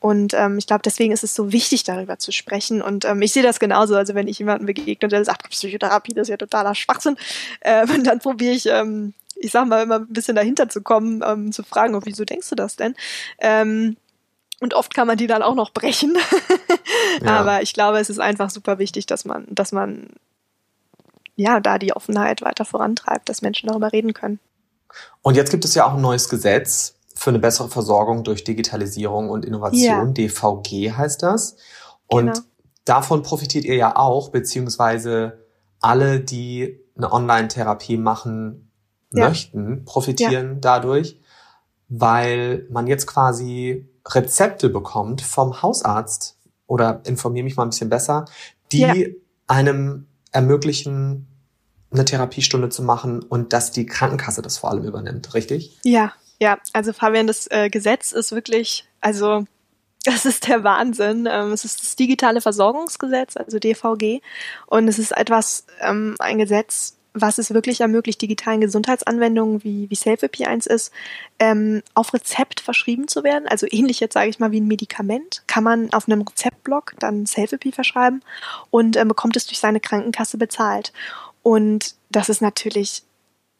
[0.00, 2.80] und ähm, ich glaube, deswegen ist es so wichtig, darüber zu sprechen.
[2.80, 3.94] Und ähm, ich sehe das genauso.
[3.94, 7.16] Also wenn ich jemanden begegne der sagt, Psychotherapie, das ist ja totaler Schwachsinn,
[7.60, 11.52] äh, dann probiere ich ähm, ich sag mal, immer ein bisschen dahinter zu kommen, ähm,
[11.52, 12.94] zu fragen, oh, wieso denkst du das denn?
[13.38, 13.96] Ähm,
[14.60, 16.16] und oft kann man die dann auch noch brechen.
[17.22, 17.38] ja.
[17.38, 20.08] Aber ich glaube, es ist einfach super wichtig, dass man, dass man
[21.36, 24.40] ja da die Offenheit weiter vorantreibt, dass Menschen darüber reden können.
[25.22, 29.30] Und jetzt gibt es ja auch ein neues Gesetz für eine bessere Versorgung durch Digitalisierung
[29.30, 29.82] und Innovation.
[29.82, 30.04] Ja.
[30.04, 31.56] DVG heißt das.
[32.06, 32.40] Und genau.
[32.84, 35.44] davon profitiert ihr ja auch, beziehungsweise
[35.80, 38.70] alle, die eine Online-Therapie machen
[39.12, 39.28] ja.
[39.28, 41.20] möchten, profitieren dadurch,
[41.88, 48.26] weil man jetzt quasi Rezepte bekommt vom Hausarzt oder informiere mich mal ein bisschen besser,
[48.72, 48.94] die ja.
[49.46, 51.26] einem ermöglichen,
[51.90, 55.78] eine Therapiestunde zu machen und dass die Krankenkasse das vor allem übernimmt, richtig?
[55.84, 56.58] Ja, ja.
[56.72, 59.46] Also Fabian, das äh, Gesetz ist wirklich, also
[60.04, 61.26] das ist der Wahnsinn.
[61.30, 64.20] Ähm, es ist das digitale Versorgungsgesetz, also DVG,
[64.66, 69.94] und es ist etwas, ähm, ein Gesetz, was es wirklich ermöglicht, digitalen Gesundheitsanwendungen wie, wie
[69.94, 70.92] Selfie 1 ist,
[71.38, 73.48] ähm, auf Rezept verschrieben zu werden.
[73.48, 77.26] Also ähnlich jetzt sage ich mal wie ein Medikament, kann man auf einem Rezeptblock dann
[77.26, 78.22] Selfie verschreiben
[78.70, 80.92] und ähm, bekommt es durch seine Krankenkasse bezahlt.
[81.42, 83.02] Und das ist natürlich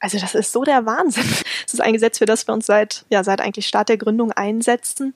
[0.00, 1.24] also das ist so der Wahnsinn.
[1.66, 4.32] Es ist ein Gesetz, für das wir uns seit, ja, seit eigentlich Start der Gründung
[4.32, 5.12] einsetzen,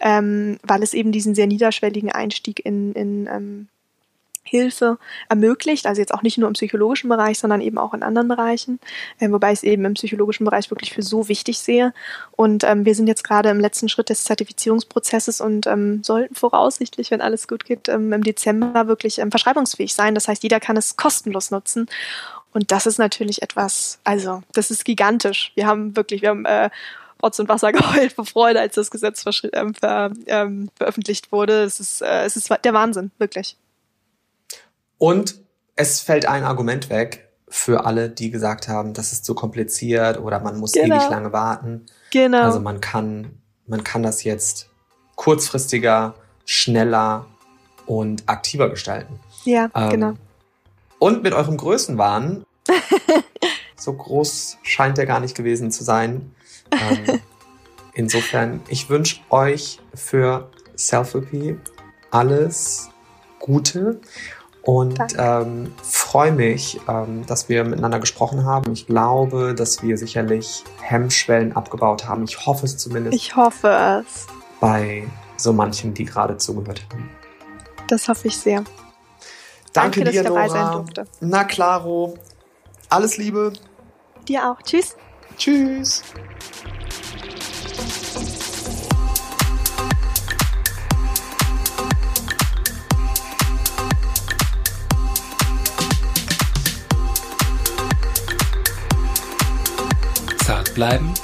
[0.00, 3.68] ähm, weil es eben diesen sehr niederschwelligen Einstieg in, in ähm,
[4.44, 8.28] Hilfe ermöglicht, also jetzt auch nicht nur im psychologischen Bereich, sondern eben auch in anderen
[8.28, 8.78] Bereichen,
[9.18, 11.92] äh, wobei ich es eben im psychologischen Bereich wirklich für so wichtig sehe.
[12.32, 17.10] Und ähm, wir sind jetzt gerade im letzten Schritt des Zertifizierungsprozesses und ähm, sollten voraussichtlich,
[17.10, 20.14] wenn alles gut geht, ähm, im Dezember wirklich ähm, verschreibungsfähig sein.
[20.14, 21.88] Das heißt, jeder kann es kostenlos nutzen.
[22.52, 25.52] Und das ist natürlich etwas, also das ist gigantisch.
[25.56, 26.70] Wir haben wirklich, wir haben äh,
[27.22, 31.62] Rotz und Wasser geheult vor Freude, als das Gesetz ähm, ver, ähm, veröffentlicht wurde.
[31.62, 33.56] Es ist, äh, es ist der Wahnsinn, wirklich.
[35.04, 35.34] Und
[35.76, 40.40] es fällt ein Argument weg für alle, die gesagt haben, das ist zu kompliziert oder
[40.40, 40.96] man muss genau.
[40.96, 41.84] ewig lange warten.
[42.10, 42.40] Genau.
[42.40, 44.70] Also man kann, man kann das jetzt
[45.14, 46.14] kurzfristiger,
[46.46, 47.26] schneller
[47.84, 49.20] und aktiver gestalten.
[49.44, 50.12] Ja, ähm, genau.
[50.98, 52.46] Und mit eurem Größenwahn,
[53.76, 56.34] so groß scheint er gar nicht gewesen zu sein.
[56.70, 57.20] Ähm,
[57.92, 61.58] insofern, ich wünsche euch für Selfie
[62.10, 62.88] alles
[63.38, 64.00] Gute
[64.64, 68.72] und ähm, freue mich, ähm, dass wir miteinander gesprochen haben.
[68.72, 72.24] Ich glaube, dass wir sicherlich Hemmschwellen abgebaut haben.
[72.24, 73.14] Ich hoffe es zumindest.
[73.14, 74.26] Ich hoffe es.
[74.60, 77.10] Bei so manchen, die gerade zugehört haben.
[77.88, 78.64] Das hoffe ich sehr.
[79.74, 81.04] Danke, Danke dir, dass ich dabei sein durfte.
[81.20, 82.14] Na klaro.
[82.88, 83.52] Alles Liebe.
[84.26, 84.62] Dir auch.
[84.62, 84.96] Tschüss.
[85.36, 86.02] Tschüss.
[100.74, 101.14] Bleiben,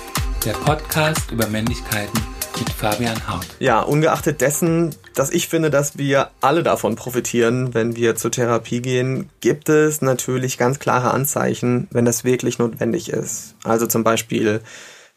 [0.44, 2.20] der Podcast über Männlichkeiten
[2.58, 3.46] mit Fabian Hart.
[3.58, 8.80] Ja, ungeachtet dessen, dass ich finde, dass wir alle davon profitieren, wenn wir zur Therapie
[8.80, 13.56] gehen, gibt es natürlich ganz klare Anzeichen, wenn das wirklich notwendig ist.
[13.64, 14.60] Also zum Beispiel,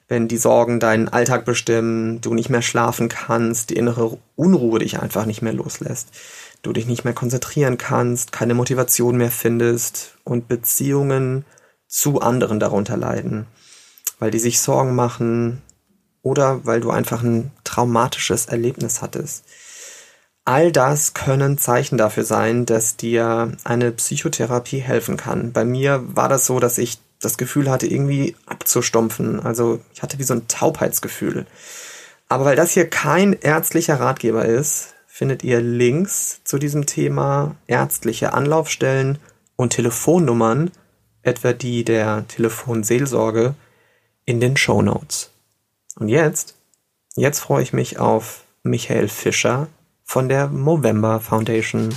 [0.08, 5.00] wenn die Sorgen deinen Alltag bestimmen, du nicht mehr schlafen kannst, die innere Unruhe dich
[5.00, 6.10] einfach nicht mehr loslässt,
[6.64, 11.46] du dich nicht mehr konzentrieren kannst, keine Motivation mehr findest und Beziehungen
[11.88, 13.46] zu anderen darunter leiden
[14.24, 15.62] weil die sich Sorgen machen
[16.22, 19.44] oder weil du einfach ein traumatisches Erlebnis hattest.
[20.46, 25.52] All das können Zeichen dafür sein, dass dir eine Psychotherapie helfen kann.
[25.52, 29.42] Bei mir war das so, dass ich das Gefühl hatte, irgendwie abzustumpfen.
[29.42, 31.46] Also ich hatte wie so ein Taubheitsgefühl.
[32.30, 38.32] Aber weil das hier kein ärztlicher Ratgeber ist, findet ihr Links zu diesem Thema, ärztliche
[38.32, 39.20] Anlaufstellen
[39.58, 40.72] und Telefonnummern,
[41.24, 43.56] etwa die der Telefonseelsorge,
[44.26, 45.32] in den Show Notes.
[45.96, 46.56] Und jetzt,
[47.16, 49.68] jetzt freue ich mich auf Michael Fischer
[50.04, 51.94] von der Movember Foundation.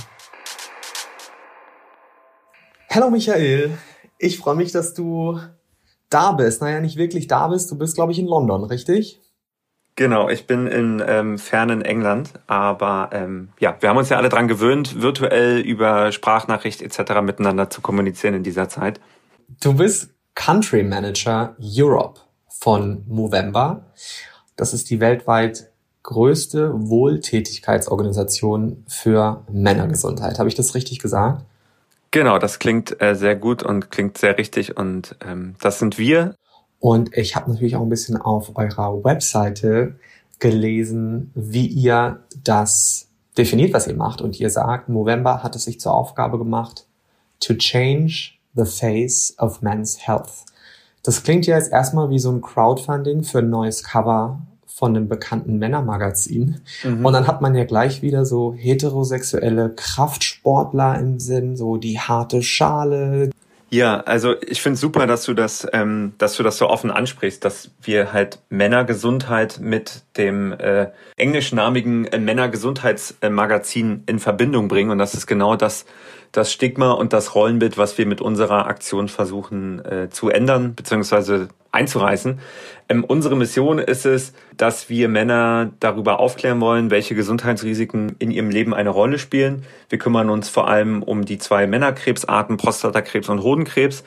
[2.89, 3.77] Hallo Michael,
[4.17, 5.39] ich freue mich, dass du
[6.09, 6.61] da bist.
[6.61, 7.69] Naja, nicht wirklich da bist.
[7.71, 9.19] Du bist, glaube ich, in London, richtig?
[9.95, 14.29] Genau, ich bin in ähm, fernen England, aber ähm, ja, wir haben uns ja alle
[14.29, 17.21] dran gewöhnt, virtuell über Sprachnachricht etc.
[17.23, 18.99] miteinander zu kommunizieren in dieser Zeit.
[19.59, 23.87] Du bist Country Manager Europe von Movember.
[24.55, 25.71] Das ist die weltweit
[26.03, 30.37] größte Wohltätigkeitsorganisation für Männergesundheit.
[30.37, 31.43] Habe ich das richtig gesagt?
[32.11, 36.35] Genau, das klingt äh, sehr gut und klingt sehr richtig und ähm, das sind wir.
[36.79, 39.95] Und ich habe natürlich auch ein bisschen auf eurer Webseite
[40.37, 43.07] gelesen, wie ihr das
[43.37, 44.21] definiert, was ihr macht.
[44.21, 46.85] Und ihr sagt, November hat es sich zur Aufgabe gemacht,
[47.39, 50.45] to change the face of men's health.
[51.03, 54.41] Das klingt ja jetzt erstmal wie so ein Crowdfunding für ein neues Cover
[54.77, 56.59] von einem bekannten Männermagazin.
[56.83, 57.05] Mhm.
[57.05, 62.43] Und dann hat man ja gleich wieder so heterosexuelle Kraftsportler im Sinn, so die harte
[62.43, 63.31] Schale.
[63.69, 67.43] Ja, also ich finde super, dass du das, ähm, dass du das so offen ansprichst,
[67.43, 70.87] dass wir halt Männergesundheit mit dem äh,
[71.17, 75.85] englischnamigen äh, Männergesundheitsmagazin in Verbindung bringen und das ist genau das,
[76.31, 81.47] das Stigma und das Rollenbild, was wir mit unserer Aktion versuchen äh, zu ändern bzw.
[81.71, 82.39] einzureißen.
[82.89, 88.49] Ähm, unsere Mission ist es, dass wir Männer darüber aufklären wollen, welche Gesundheitsrisiken in ihrem
[88.49, 89.63] Leben eine Rolle spielen.
[89.89, 94.03] Wir kümmern uns vor allem um die zwei Männerkrebsarten, Prostatakrebs und Hodenkrebs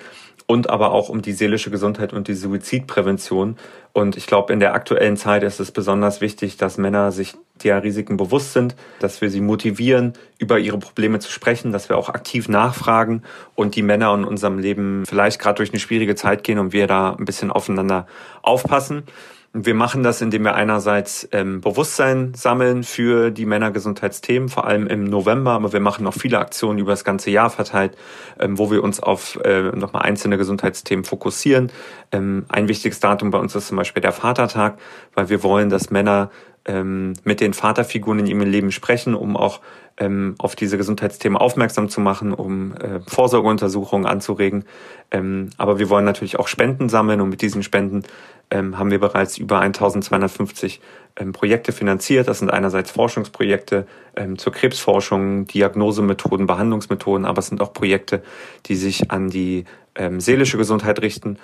[0.50, 3.56] und aber auch um die seelische Gesundheit und die Suizidprävention.
[3.92, 7.84] Und ich glaube, in der aktuellen Zeit ist es besonders wichtig, dass Männer sich der
[7.84, 12.08] Risiken bewusst sind, dass wir sie motivieren, über ihre Probleme zu sprechen, dass wir auch
[12.08, 13.22] aktiv nachfragen
[13.54, 16.88] und die Männer in unserem Leben vielleicht gerade durch eine schwierige Zeit gehen und wir
[16.88, 18.08] da ein bisschen aufeinander
[18.42, 19.04] aufpassen.
[19.52, 25.02] Wir machen das, indem wir einerseits ähm, Bewusstsein sammeln für die Männergesundheitsthemen, vor allem im
[25.02, 27.96] November, aber wir machen noch viele Aktionen über das ganze Jahr verteilt,
[28.38, 31.72] ähm, wo wir uns auf äh, nochmal einzelne Gesundheitsthemen fokussieren.
[32.12, 34.78] Ähm, ein wichtiges Datum bei uns ist zum Beispiel der Vatertag,
[35.14, 36.30] weil wir wollen, dass Männer
[36.64, 39.60] ähm, mit den Vaterfiguren in ihrem Leben sprechen, um auch
[39.96, 44.64] ähm, auf diese Gesundheitsthemen aufmerksam zu machen, um äh, Vorsorgeuntersuchungen anzuregen.
[45.10, 48.04] Ähm, aber wir wollen natürlich auch Spenden sammeln und mit diesen Spenden
[48.50, 50.80] ähm, haben wir bereits über 1250
[51.16, 52.28] ähm, Projekte finanziert.
[52.28, 53.86] Das sind einerseits Forschungsprojekte
[54.16, 58.22] ähm, zur Krebsforschung, Diagnosemethoden, Behandlungsmethoden, aber es sind auch Projekte,
[58.66, 61.38] die sich an die ähm, seelische Gesundheit richten.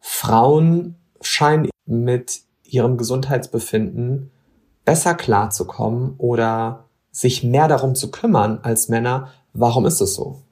[0.00, 4.30] Frauen scheinen mit ihrem Gesundheitsbefinden
[4.84, 9.32] besser klarzukommen oder sich mehr darum zu kümmern als Männer.
[9.52, 10.42] Warum ist es so?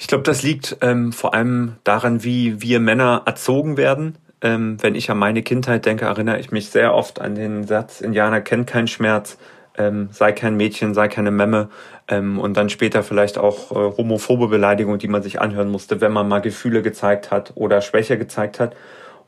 [0.00, 4.16] Ich glaube, das liegt ähm, vor allem daran, wie wir Männer erzogen werden.
[4.40, 8.00] Ähm, wenn ich an meine Kindheit denke, erinnere ich mich sehr oft an den Satz,
[8.00, 9.38] Indianer kennt keinen Schmerz,
[9.76, 11.68] ähm, sei kein Mädchen, sei keine Memme.
[12.06, 16.12] Ähm, und dann später vielleicht auch äh, homophobe Beleidigung, die man sich anhören musste, wenn
[16.12, 18.76] man mal Gefühle gezeigt hat oder Schwäche gezeigt hat.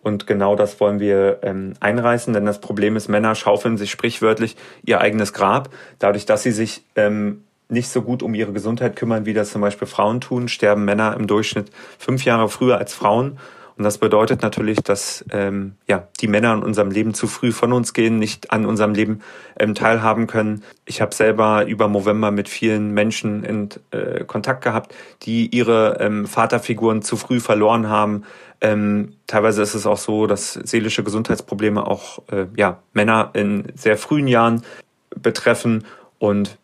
[0.03, 4.57] Und genau das wollen wir ähm, einreißen, denn das Problem ist, Männer schaufeln sich sprichwörtlich
[4.85, 9.27] ihr eigenes Grab, dadurch, dass sie sich ähm, nicht so gut um ihre Gesundheit kümmern,
[9.27, 13.39] wie das zum Beispiel Frauen tun, sterben Männer im Durchschnitt fünf Jahre früher als Frauen.
[13.81, 17.73] Und das bedeutet natürlich, dass ähm, ja, die Männer in unserem Leben zu früh von
[17.73, 19.23] uns gehen, nicht an unserem Leben
[19.59, 20.63] ähm, teilhaben können.
[20.85, 26.27] Ich habe selber über November mit vielen Menschen in äh, Kontakt gehabt, die ihre ähm,
[26.27, 28.25] Vaterfiguren zu früh verloren haben.
[28.61, 33.97] Ähm, teilweise ist es auch so, dass seelische Gesundheitsprobleme auch äh, ja, Männer in sehr
[33.97, 34.63] frühen Jahren
[35.17, 35.87] betreffen.
[36.19, 36.59] Und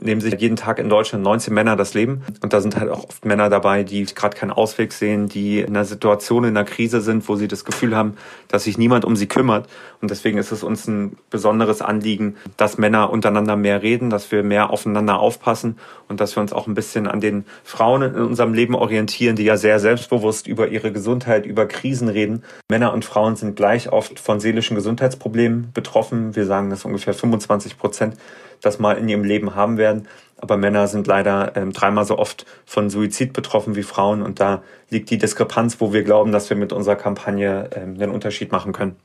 [0.00, 2.22] nehmen sich jeden Tag in Deutschland 19 Männer das Leben.
[2.42, 5.68] Und da sind halt auch oft Männer dabei, die gerade keinen Ausweg sehen, die in
[5.68, 8.14] einer Situation, in einer Krise sind, wo sie das Gefühl haben,
[8.48, 9.68] dass sich niemand um sie kümmert.
[10.00, 14.42] Und deswegen ist es uns ein besonderes Anliegen, dass Männer untereinander mehr reden, dass wir
[14.42, 18.54] mehr aufeinander aufpassen und dass wir uns auch ein bisschen an den Frauen in unserem
[18.54, 22.42] Leben orientieren, die ja sehr selbstbewusst über ihre Gesundheit, über Krisen reden.
[22.70, 26.36] Männer und Frauen sind gleich oft von seelischen Gesundheitsproblemen betroffen.
[26.36, 28.16] Wir sagen, dass ungefähr 25 Prozent
[28.64, 30.08] das mal in ihrem Leben haben werden.
[30.36, 34.22] Aber Männer sind leider ähm, dreimal so oft von Suizid betroffen wie Frauen.
[34.22, 38.10] Und da liegt die Diskrepanz, wo wir glauben, dass wir mit unserer Kampagne ähm, den
[38.10, 38.96] Unterschied machen können.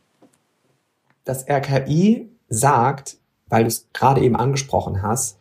[1.24, 5.40] Das RKI sagt, weil du es gerade eben angesprochen hast,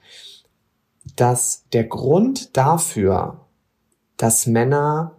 [1.16, 3.40] dass der Grund dafür,
[4.16, 5.16] dass Männer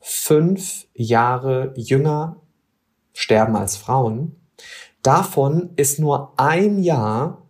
[0.00, 2.36] fünf Jahre jünger
[3.12, 4.36] sterben als Frauen,
[5.02, 7.41] davon ist nur ein Jahr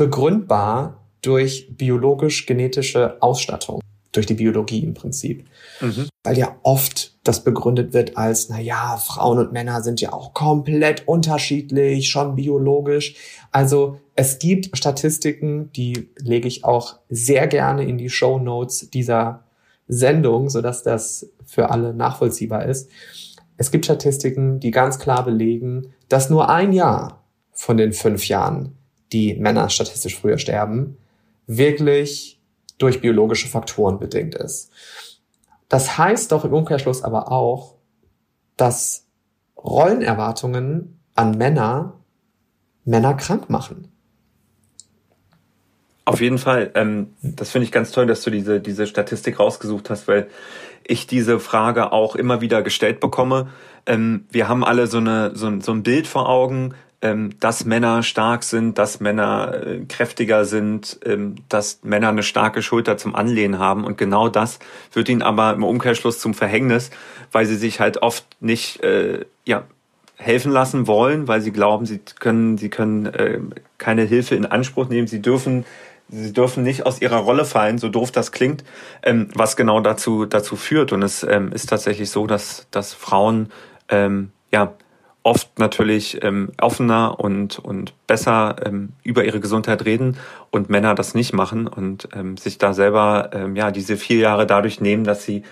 [0.00, 3.82] begründbar durch biologisch-genetische Ausstattung,
[4.12, 5.44] durch die Biologie im Prinzip.
[5.82, 6.08] Mhm.
[6.24, 10.32] Weil ja oft das begründet wird als, na ja, Frauen und Männer sind ja auch
[10.32, 13.14] komplett unterschiedlich, schon biologisch.
[13.52, 19.44] Also es gibt Statistiken, die lege ich auch sehr gerne in die Show Notes dieser
[19.86, 22.88] Sendung, sodass das für alle nachvollziehbar ist.
[23.58, 27.22] Es gibt Statistiken, die ganz klar belegen, dass nur ein Jahr
[27.52, 28.78] von den fünf Jahren
[29.12, 30.96] die Männer statistisch früher sterben,
[31.46, 32.40] wirklich
[32.78, 34.70] durch biologische Faktoren bedingt ist.
[35.68, 37.76] Das heißt doch im Umkehrschluss aber auch,
[38.56, 39.06] dass
[39.56, 42.00] Rollenerwartungen an Männer
[42.84, 43.92] Männer krank machen.
[46.04, 46.72] Auf jeden Fall.
[46.74, 50.28] Ähm, das finde ich ganz toll, dass du diese, diese Statistik rausgesucht hast, weil
[50.84, 53.48] ich diese Frage auch immer wieder gestellt bekomme.
[53.86, 58.02] Ähm, wir haben alle so, eine, so, so ein Bild vor Augen, ähm, dass Männer
[58.02, 63.58] stark sind, dass Männer äh, kräftiger sind, ähm, dass Männer eine starke Schulter zum Anlehnen
[63.58, 63.84] haben.
[63.84, 64.58] Und genau das
[64.92, 66.90] wird ihnen aber im Umkehrschluss zum Verhängnis,
[67.32, 69.64] weil sie sich halt oft nicht äh, ja,
[70.16, 73.40] helfen lassen wollen, weil sie glauben, sie können, sie können äh,
[73.78, 75.06] keine Hilfe in Anspruch nehmen.
[75.06, 75.64] Sie dürfen
[76.12, 78.64] sie dürfen nicht aus ihrer Rolle fallen, so doof das klingt,
[79.02, 80.92] ähm, was genau dazu, dazu führt.
[80.92, 83.50] Und es ähm, ist tatsächlich so, dass, dass Frauen
[83.88, 84.74] ähm, ja
[85.22, 90.16] oft natürlich ähm, offener und, und besser ähm, über ihre Gesundheit reden
[90.50, 94.46] und Männer das nicht machen und ähm, sich da selber ähm, ja diese vier Jahre
[94.46, 95.42] dadurch nehmen, dass sie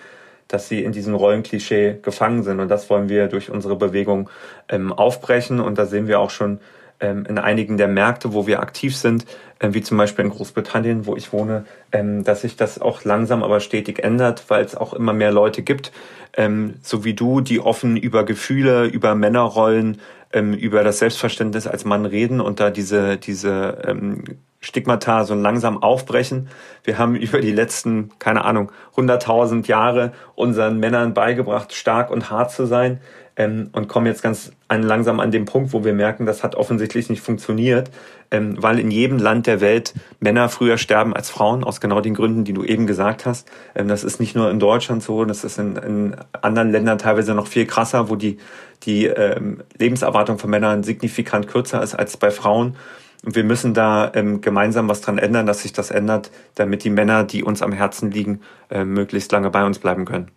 [0.48, 2.58] dass sie in diesem Rollenklischee gefangen sind.
[2.58, 4.30] Und das wollen wir durch unsere Bewegung
[4.70, 5.60] ähm, aufbrechen.
[5.60, 6.58] Und da sehen wir auch schon
[7.00, 9.24] in einigen der Märkte, wo wir aktiv sind,
[9.60, 13.42] äh, wie zum Beispiel in Großbritannien, wo ich wohne, ähm, dass sich das auch langsam
[13.42, 15.92] aber stetig ändert, weil es auch immer mehr Leute gibt,
[16.36, 20.00] ähm, so wie du, die offen über Gefühle, über Männerrollen,
[20.32, 24.24] ähm, über das Selbstverständnis als Mann reden und da diese, diese ähm,
[24.60, 26.48] Stigmata so langsam aufbrechen.
[26.84, 32.52] Wir haben über die letzten, keine Ahnung, 100.000 Jahre unseren Männern beigebracht, stark und hart
[32.52, 33.00] zu sein
[33.38, 36.56] ähm, und kommen jetzt ganz an, langsam an den Punkt, wo wir merken, das hat
[36.56, 37.90] offensichtlich nicht funktioniert,
[38.32, 42.14] ähm, weil in jedem Land der Welt Männer früher sterben als Frauen, aus genau den
[42.14, 43.48] Gründen, die du eben gesagt hast.
[43.76, 47.34] Ähm, das ist nicht nur in Deutschland so, das ist in, in anderen Ländern teilweise
[47.34, 48.38] noch viel krasser, wo die,
[48.82, 52.76] die ähm, Lebenserwartung von Männern signifikant kürzer ist als bei Frauen.
[53.24, 56.90] Und wir müssen da ähm, gemeinsam was dran ändern, dass sich das ändert, damit die
[56.90, 60.30] Männer, die uns am Herzen liegen, äh, möglichst lange bei uns bleiben können.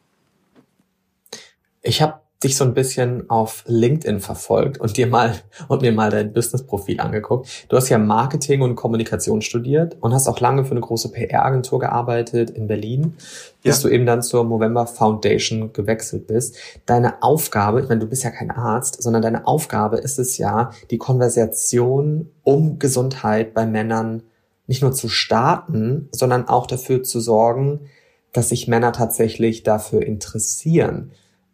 [1.83, 5.35] Ich habe dich so ein bisschen auf LinkedIn verfolgt und dir mal
[5.67, 7.47] und mir mal dein Business-Profil angeguckt.
[7.69, 11.79] Du hast ja Marketing und Kommunikation studiert und hast auch lange für eine große PR-Agentur
[11.79, 13.13] gearbeitet in Berlin,
[13.61, 13.89] bis ja.
[13.89, 16.57] du eben dann zur Movember Foundation gewechselt bist.
[16.87, 20.71] Deine Aufgabe, ich meine, du bist ja kein Arzt, sondern deine Aufgabe ist es ja,
[20.89, 24.23] die Konversation um Gesundheit bei Männern
[24.65, 27.81] nicht nur zu starten, sondern auch dafür zu sorgen,
[28.33, 31.11] dass sich Männer tatsächlich dafür interessieren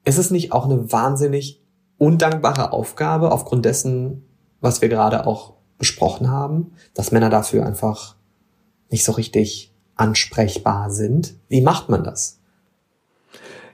[0.07, 1.61] ist es nicht auch eine wahnsinnig
[1.97, 4.23] undankbare Aufgabe aufgrund dessen,
[4.61, 8.15] was wir gerade auch besprochen haben, dass Männer dafür einfach
[8.89, 11.35] nicht so richtig ansprechbar sind?
[11.49, 12.39] Wie macht man das?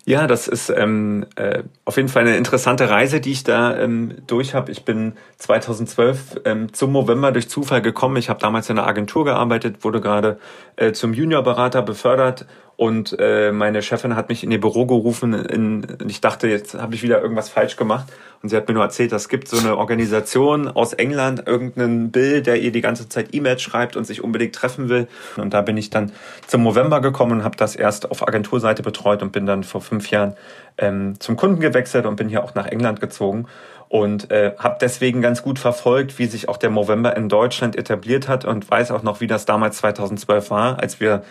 [0.06, 4.16] Ja, das ist ähm, äh, auf jeden Fall eine interessante Reise, die ich da ähm,
[4.28, 4.70] durch habe.
[4.72, 8.18] Ich bin 2012 ähm, zum November durch Zufall gekommen.
[8.18, 10.40] Ich habe damals in einer Agentur gearbeitet, wurde gerade
[10.76, 15.34] äh, zum Juniorberater befördert und äh, meine Chefin hat mich in ihr Büro gerufen.
[15.34, 18.08] In, ich dachte, jetzt habe ich wieder irgendwas falsch gemacht.
[18.42, 22.42] Und sie hat mir nur erzählt, es gibt so eine Organisation aus England, irgendeinen Bill,
[22.42, 25.08] der ihr die ganze Zeit E-Mails schreibt und sich unbedingt treffen will.
[25.38, 26.12] Und da bin ich dann
[26.48, 30.10] zum November gekommen und habe das erst auf Agenturseite betreut und bin dann vor fünf
[30.10, 30.36] Jahren
[30.78, 33.46] ähm, zum Kunden gewechselt und bin hier auch nach England gezogen
[33.88, 38.28] und äh, habe deswegen ganz gut verfolgt, wie sich auch der November in Deutschland etabliert
[38.28, 41.22] hat und weiß auch noch, wie das damals 2012 war, als wir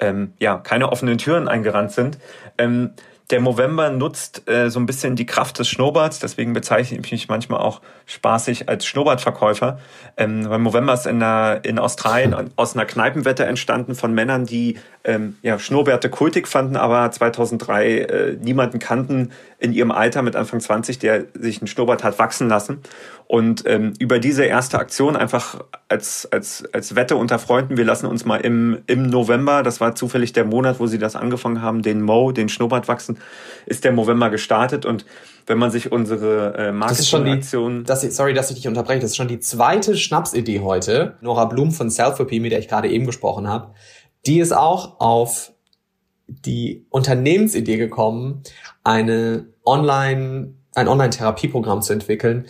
[0.00, 2.18] ähm, ja keine offenen Türen eingerannt sind.
[2.58, 2.90] Ähm,
[3.30, 7.28] der November nutzt äh, so ein bisschen die Kraft des Schnurrbarts, deswegen bezeichne ich mich
[7.28, 9.78] manchmal auch spaßig als Schnurrbartverkäufer.
[10.16, 14.78] Ähm, weil November ist in, der, in Australien aus einer Kneipenwette entstanden von Männern, die
[15.04, 20.60] ähm, ja, Schnurrbärte kultig fanden, aber 2003 äh, niemanden kannten in ihrem Alter mit Anfang
[20.60, 22.80] 20, der sich einen Schnurrbart hat wachsen lassen.
[23.26, 28.06] Und ähm, über diese erste Aktion einfach als, als, als Wette unter Freunden, wir lassen
[28.06, 31.82] uns mal im, im November, das war zufällig der Monat, wo sie das angefangen haben,
[31.82, 33.18] den Mo, den Schnurrbart wachsen,
[33.66, 34.84] ist der November gestartet.
[34.84, 35.06] Und
[35.46, 37.84] wenn man sich unsere äh, Marketingaktion...
[37.84, 39.00] Das sorry, dass ich dich unterbreche.
[39.00, 41.14] Das ist schon die zweite Schnapsidee heute.
[41.20, 43.72] Nora Blum von Selfie, mit der ich gerade eben gesprochen habe.
[44.26, 45.52] Die ist auch auf
[46.26, 48.42] die Unternehmensidee gekommen,
[48.84, 52.46] eine Online, ein Online-Therapieprogramm zu entwickeln,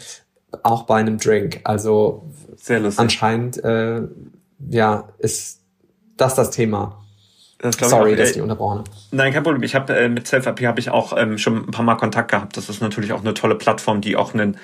[0.62, 1.60] auch bei einem Drink.
[1.64, 3.00] Also Sehr lustig.
[3.00, 4.02] anscheinend äh,
[4.68, 5.62] ja ist
[6.16, 6.96] das das Thema.
[7.62, 8.84] Das Sorry, ich dass ich die unterbrochen.
[9.10, 9.62] Nein, kein Problem.
[9.62, 12.56] Ich habe äh, mit Self-AP habe ich auch ähm, schon ein paar Mal Kontakt gehabt.
[12.56, 14.56] Das ist natürlich auch eine tolle Plattform, die auch einen,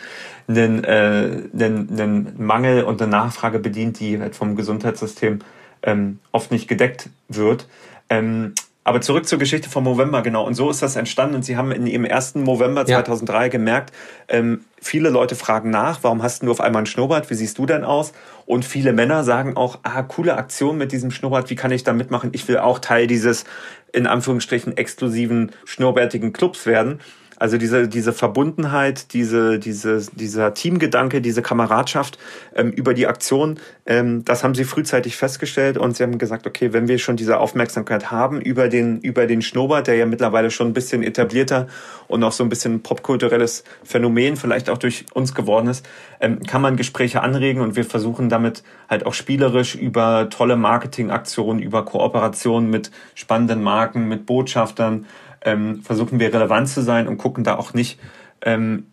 [0.49, 5.41] einen, äh, einen, einen Mangel und eine Nachfrage bedient, die halt vom Gesundheitssystem
[5.87, 7.66] ähm, oft nicht gedeckt wird.
[8.11, 8.53] Ähm,
[8.87, 10.47] aber zurück zur Geschichte vom November, genau.
[10.47, 11.34] Und so ist das entstanden.
[11.34, 13.49] Und Sie haben in Ihrem ersten November 2003 ja.
[13.49, 13.93] gemerkt,
[14.28, 17.28] ähm, viele Leute fragen nach, warum hast du auf einmal einen Schnurrbart?
[17.28, 18.12] Wie siehst du denn aus?
[18.47, 21.93] Und viele Männer sagen auch, ah, coole Aktion mit diesem Schnurrbart, wie kann ich da
[21.93, 22.30] mitmachen?
[22.32, 23.45] Ich will auch Teil dieses,
[23.93, 27.01] in Anführungsstrichen, exklusiven, schnurrbärtigen Clubs werden.
[27.39, 32.18] Also diese, diese Verbundenheit, diese, diese, dieser Teamgedanke, diese Kameradschaft
[32.55, 36.72] ähm, über die Aktion, ähm, das haben sie frühzeitig festgestellt und sie haben gesagt, okay,
[36.72, 40.68] wenn wir schon diese Aufmerksamkeit haben über den, über den Schnurrbart, der ja mittlerweile schon
[40.68, 41.66] ein bisschen etablierter
[42.09, 45.87] und auch so ein bisschen popkulturelles Phänomen vielleicht auch durch uns geworden ist,
[46.20, 51.62] ähm, kann man Gespräche anregen und wir versuchen damit halt auch spielerisch über tolle Marketingaktionen,
[51.62, 55.07] über Kooperationen mit spannenden Marken, mit Botschaftern,
[55.47, 57.99] ähm, versuchen wir relevant zu sein und gucken da auch nicht
[58.42, 58.88] ähm,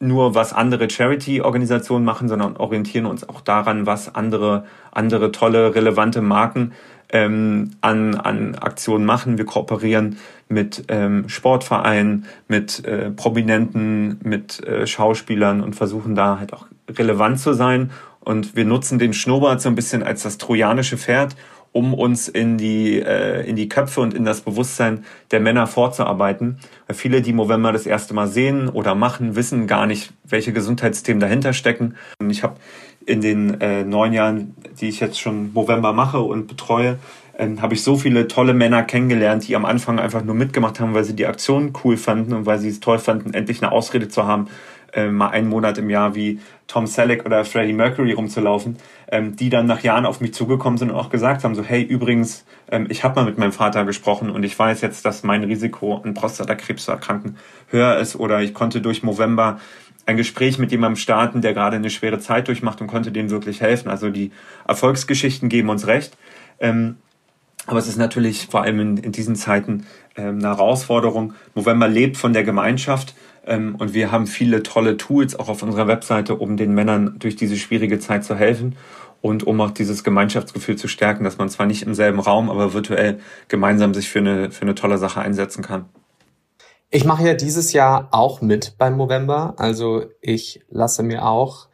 [0.00, 6.22] nur, was andere Charity-Organisationen machen, sondern orientieren uns auch daran, was andere, andere tolle, relevante
[6.22, 6.72] Marken
[7.12, 9.36] ähm, an, an Aktionen machen.
[9.36, 10.16] Wir kooperieren
[10.48, 17.38] mit ähm, Sportvereinen, mit äh, Prominenten, mit äh, Schauspielern und versuchen da halt auch relevant
[17.38, 17.90] zu sein.
[18.20, 21.36] Und wir nutzen den Schnurrbart so ein bisschen als das trojanische Pferd,
[21.72, 26.58] um uns in die, äh, in die Köpfe und in das Bewusstsein der Männer vorzuarbeiten.
[26.86, 31.20] Weil viele, die Movember das erste Mal sehen oder machen, wissen gar nicht, welche Gesundheitsthemen
[31.20, 31.94] dahinter stecken.
[32.18, 32.56] Und ich habe
[33.06, 36.98] in den äh, neun Jahren, die ich jetzt schon Movember mache und betreue,
[37.38, 40.92] ähm, habe ich so viele tolle Männer kennengelernt, die am Anfang einfach nur mitgemacht haben,
[40.92, 44.08] weil sie die Aktion cool fanden und weil sie es toll fanden, endlich eine Ausrede
[44.08, 44.48] zu haben,
[44.92, 48.76] äh, mal einen Monat im Jahr wie Tom Selleck oder Freddie Mercury rumzulaufen,
[49.10, 51.82] ähm, die dann nach Jahren auf mich zugekommen sind und auch gesagt haben, so hey,
[51.82, 55.44] übrigens, ähm, ich habe mal mit meinem Vater gesprochen und ich weiß jetzt, dass mein
[55.44, 57.36] Risiko an Prostatakrebs zu erkranken
[57.68, 59.58] höher ist oder ich konnte durch November
[60.06, 63.60] ein Gespräch mit jemandem starten, der gerade eine schwere Zeit durchmacht und konnte dem wirklich
[63.60, 63.88] helfen.
[63.88, 64.32] Also die
[64.66, 66.16] Erfolgsgeschichten geben uns recht.
[66.58, 66.96] Ähm,
[67.66, 69.86] aber es ist natürlich vor allem in, in diesen Zeiten
[70.16, 71.34] ähm, eine Herausforderung.
[71.54, 73.14] November lebt von der Gemeinschaft
[73.46, 77.56] und wir haben viele tolle Tools auch auf unserer Webseite, um den Männern durch diese
[77.56, 78.76] schwierige Zeit zu helfen
[79.22, 82.72] und um auch dieses Gemeinschaftsgefühl zu stärken, dass man zwar nicht im selben Raum, aber
[82.72, 83.18] virtuell
[83.48, 85.86] gemeinsam sich für eine, für eine tolle Sache einsetzen kann.
[86.90, 89.54] Ich mache ja dieses Jahr auch mit beim Movember.
[89.58, 91.68] Also ich lasse mir auch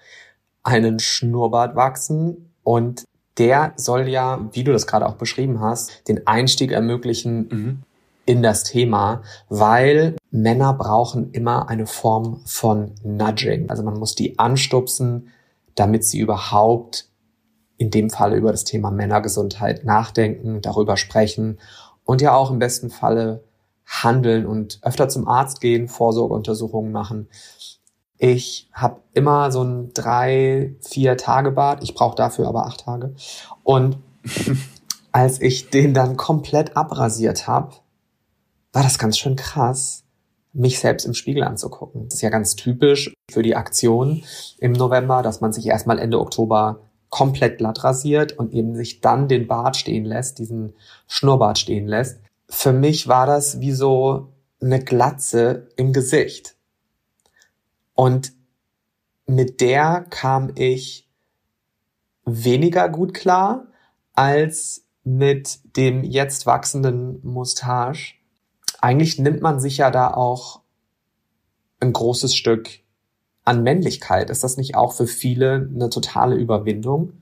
[0.63, 3.05] einen Schnurrbart wachsen und
[3.39, 7.83] der soll ja, wie du das gerade auch beschrieben hast, den Einstieg ermöglichen mhm.
[8.27, 13.71] In das Thema, weil Männer brauchen immer eine Form von Nudging.
[13.71, 15.29] Also man muss die anstupsen,
[15.77, 17.09] damit sie überhaupt
[17.79, 21.59] in dem Falle über das Thema Männergesundheit nachdenken, darüber sprechen
[22.05, 23.45] und ja auch im besten Falle
[23.87, 27.29] handeln und öfter zum Arzt gehen, Vorsorgeuntersuchungen machen.
[28.19, 31.83] Ich habe immer so ein drei, vier Tage Bad.
[31.85, 33.15] Ich brauche dafür aber acht Tage.
[33.63, 33.99] Und
[35.13, 37.77] als ich den dann komplett abrasiert habe,
[38.77, 40.05] war das ganz schön krass,
[40.53, 42.11] mich selbst im Spiegel anzugucken.
[42.11, 44.23] Das ist ja ganz typisch für die Aktion
[44.59, 49.29] im November, dass man sich erstmal Ende Oktober komplett glatt rasiert und eben sich dann
[49.29, 50.75] den Bart stehen lässt, diesen
[51.09, 52.21] Schnurrbart stehen lässt.
[52.51, 56.55] Für mich war das wie so eine Glatze im Gesicht.
[57.95, 58.35] Und
[59.25, 61.09] mit der kam ich
[62.27, 63.69] weniger gut klar
[64.13, 68.17] als mit dem jetzt wachsenden Mustache.
[68.81, 70.61] Eigentlich nimmt man sich ja da auch
[71.81, 72.81] ein großes Stück
[73.45, 74.31] an Männlichkeit.
[74.31, 77.13] Ist das nicht auch für viele eine totale Überwindung?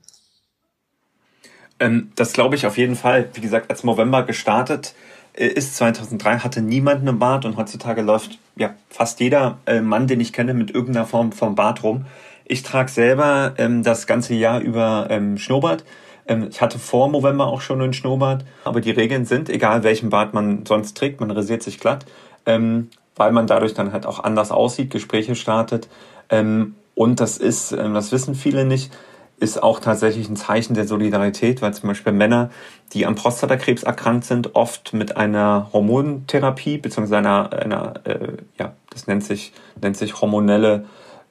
[1.79, 3.29] Ähm, das glaube ich auf jeden Fall.
[3.33, 4.95] Wie gesagt, als November gestartet
[5.33, 10.07] äh, ist 2003, hatte niemand einen Bart und heutzutage läuft ja fast jeder äh, Mann,
[10.07, 12.05] den ich kenne, mit irgendeiner Form vom Bart rum.
[12.45, 15.83] Ich trage selber ähm, das ganze Jahr über ähm, Schnurrbart.
[16.27, 20.09] Ähm, ich hatte vor November auch schon einen Schnurrbart, aber die Regeln sind, egal welchen
[20.09, 22.05] Bart man sonst trägt, man rasiert sich glatt,
[22.45, 25.87] ähm, weil man dadurch dann halt auch anders aussieht, Gespräche startet.
[26.29, 28.91] Ähm, und das ist, ähm, das wissen viele nicht,
[29.37, 32.49] ist auch tatsächlich ein Zeichen der Solidarität, weil zum Beispiel Männer,
[32.93, 39.07] die am Prostatakrebs erkrankt sind, oft mit einer Hormontherapie beziehungsweise einer, einer äh, ja, das
[39.07, 39.51] nennt sich
[39.81, 40.85] nennt sich hormonelle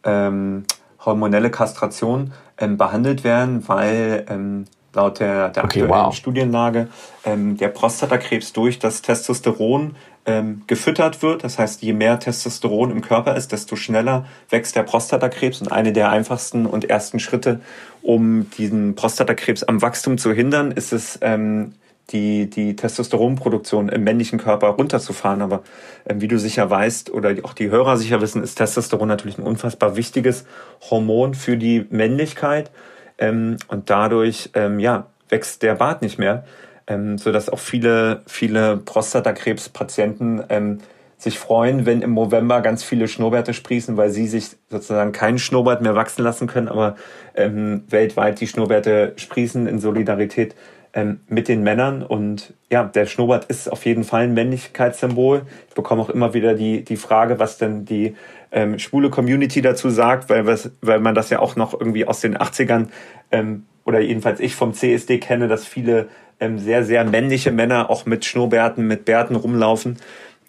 [0.04, 0.64] ähm,
[1.04, 6.14] hormonelle Kastration ähm, behandelt werden, weil ähm, laut der, der okay, aktuellen wow.
[6.14, 6.88] Studienlage
[7.24, 11.44] ähm, der Prostatakrebs durch das Testosteron ähm, gefüttert wird.
[11.44, 15.60] Das heißt, je mehr Testosteron im Körper ist, desto schneller wächst der Prostatakrebs.
[15.60, 17.60] Und eine der einfachsten und ersten Schritte,
[18.02, 21.74] um diesen Prostatakrebs am Wachstum zu hindern, ist es, ähm,
[22.10, 25.42] die, die Testosteronproduktion im männlichen Körper runterzufahren.
[25.42, 25.62] Aber
[26.06, 29.44] ähm, wie du sicher weißt oder auch die Hörer sicher wissen, ist Testosteron natürlich ein
[29.44, 30.44] unfassbar wichtiges
[30.90, 32.70] Hormon für die Männlichkeit.
[33.18, 36.44] Ähm, und dadurch ähm, ja, wächst der Bart nicht mehr
[36.86, 40.78] ähm, so dass auch viele, viele Prostatakrebspatienten ähm,
[41.16, 45.80] sich freuen, wenn im November ganz viele Schnurrbärte sprießen, weil sie sich sozusagen keinen Schnurrbart
[45.80, 46.96] mehr wachsen lassen können, aber
[47.34, 50.54] ähm, weltweit die Schnurrbärte sprießen in Solidarität
[50.92, 52.02] ähm, mit den Männern.
[52.02, 55.42] Und ja, der Schnurrbart ist auf jeden Fall ein Männlichkeitssymbol.
[55.68, 58.16] Ich bekomme auch immer wieder die, die Frage, was denn die
[58.54, 62.20] ähm, schwule Community dazu sagt, weil, was, weil man das ja auch noch irgendwie aus
[62.20, 62.86] den 80ern
[63.32, 66.08] ähm, oder jedenfalls ich vom CSD kenne, dass viele
[66.40, 69.98] ähm, sehr, sehr männliche Männer auch mit Schnurrbärten, mit Bärten rumlaufen.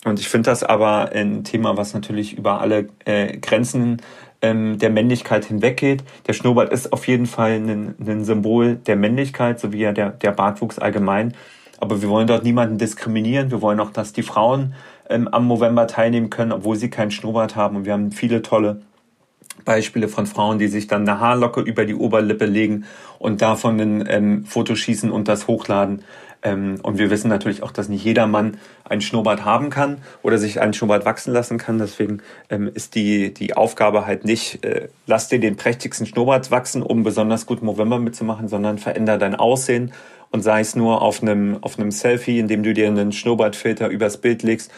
[0.06, 4.02] Und ich finde das aber ein Thema, was natürlich über alle äh, Grenzen
[4.42, 6.04] ähm, der Männlichkeit hinweggeht.
[6.28, 10.12] Der Schnurrbart ist auf jeden Fall ein, ein Symbol der Männlichkeit, so wie ja der,
[10.12, 11.34] der Bartwuchs allgemein.
[11.80, 13.50] Aber wir wollen dort niemanden diskriminieren.
[13.50, 14.76] Wir wollen auch, dass die Frauen
[15.10, 17.78] ähm, am November teilnehmen können, obwohl sie keinen Schnurrbart haben.
[17.78, 18.82] Und wir haben viele tolle
[19.64, 22.86] Beispiele von Frauen, die sich dann eine Haarlocke über die Oberlippe legen
[23.20, 26.04] und davon ein ähm, Foto schießen und das hochladen.
[26.44, 30.38] Ähm, und wir wissen natürlich auch, dass nicht jeder Mann einen Schnurrbart haben kann oder
[30.38, 31.80] sich einen Schnurrbart wachsen lassen kann.
[31.80, 36.84] Deswegen ähm, ist die, die Aufgabe halt nicht, äh, lass dir den prächtigsten Schnurrbart wachsen,
[36.84, 39.92] um besonders gut November mitzumachen, sondern veränder dein Aussehen
[40.32, 44.18] und sei es nur auf einem, auf einem Selfie, indem du dir einen Schnurrbartfilter übers
[44.18, 44.72] Bild legst.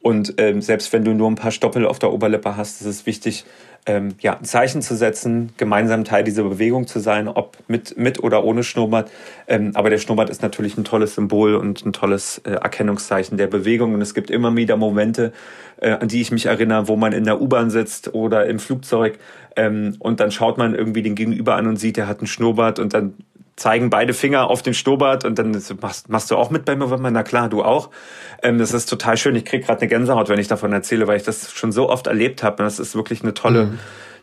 [0.00, 3.06] Und ähm, selbst wenn du nur ein paar Stoppel auf der Oberlippe hast, ist es
[3.06, 3.44] wichtig,
[3.86, 8.22] ähm, ja, ein Zeichen zu setzen, gemeinsam Teil dieser Bewegung zu sein, ob mit, mit
[8.22, 9.10] oder ohne Schnurrbart.
[9.46, 13.46] Ähm, aber der Schnurrbart ist natürlich ein tolles Symbol und ein tolles äh, Erkennungszeichen der
[13.46, 13.94] Bewegung.
[13.94, 15.32] Und es gibt immer wieder Momente,
[15.80, 19.18] äh, an die ich mich erinnere, wo man in der U-Bahn sitzt oder im Flugzeug
[19.58, 22.78] ähm, und dann schaut man irgendwie den Gegenüber an und sieht, der hat einen Schnurrbart
[22.78, 23.14] und dann
[23.58, 27.10] zeigen beide Finger auf den Schnurrbart und dann machst, machst du auch mit beim November?
[27.10, 27.90] Na klar, du auch.
[28.42, 29.34] Ähm, das ist total schön.
[29.36, 32.06] Ich krieg gerade eine Gänsehaut, wenn ich davon erzähle, weil ich das schon so oft
[32.06, 32.62] erlebt habe.
[32.62, 33.78] Das ist wirklich eine tolle, mhm.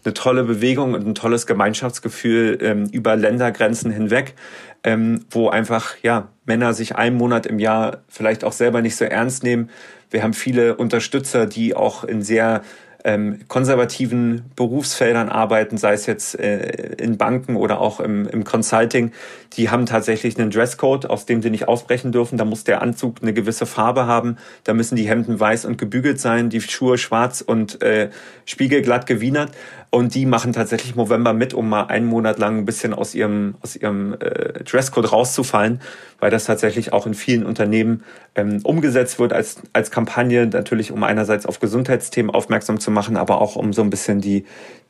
[0.05, 4.35] eine tolle Bewegung und ein tolles Gemeinschaftsgefühl ähm, über Ländergrenzen hinweg,
[4.83, 9.03] ähm, wo einfach ja Männer sich einen Monat im Jahr vielleicht auch selber nicht so
[9.03, 9.69] ernst nehmen.
[10.11, 12.61] Wir haben viele Unterstützer, die auch in sehr
[13.05, 19.11] ähm, konservativen Berufsfeldern arbeiten, sei es jetzt äh, in Banken oder auch im, im Consulting,
[19.53, 22.37] die haben tatsächlich einen Dresscode, aus dem sie nicht ausbrechen dürfen.
[22.37, 26.19] Da muss der Anzug eine gewisse Farbe haben, da müssen die Hemden weiß und gebügelt
[26.19, 28.09] sein, die Schuhe schwarz und äh,
[28.45, 29.51] spiegelglatt gewienert.
[29.95, 33.55] Und die machen tatsächlich November mit, um mal einen Monat lang ein bisschen aus ihrem,
[33.61, 35.79] aus ihrem äh, Dresscode rauszufallen,
[36.19, 38.03] weil das tatsächlich auch in vielen Unternehmen
[38.35, 43.39] ähm, umgesetzt wird als, als Kampagne, natürlich um einerseits auf Gesundheitsthemen aufmerksam zu machen, aber
[43.39, 44.43] auch um so ein bisschen die,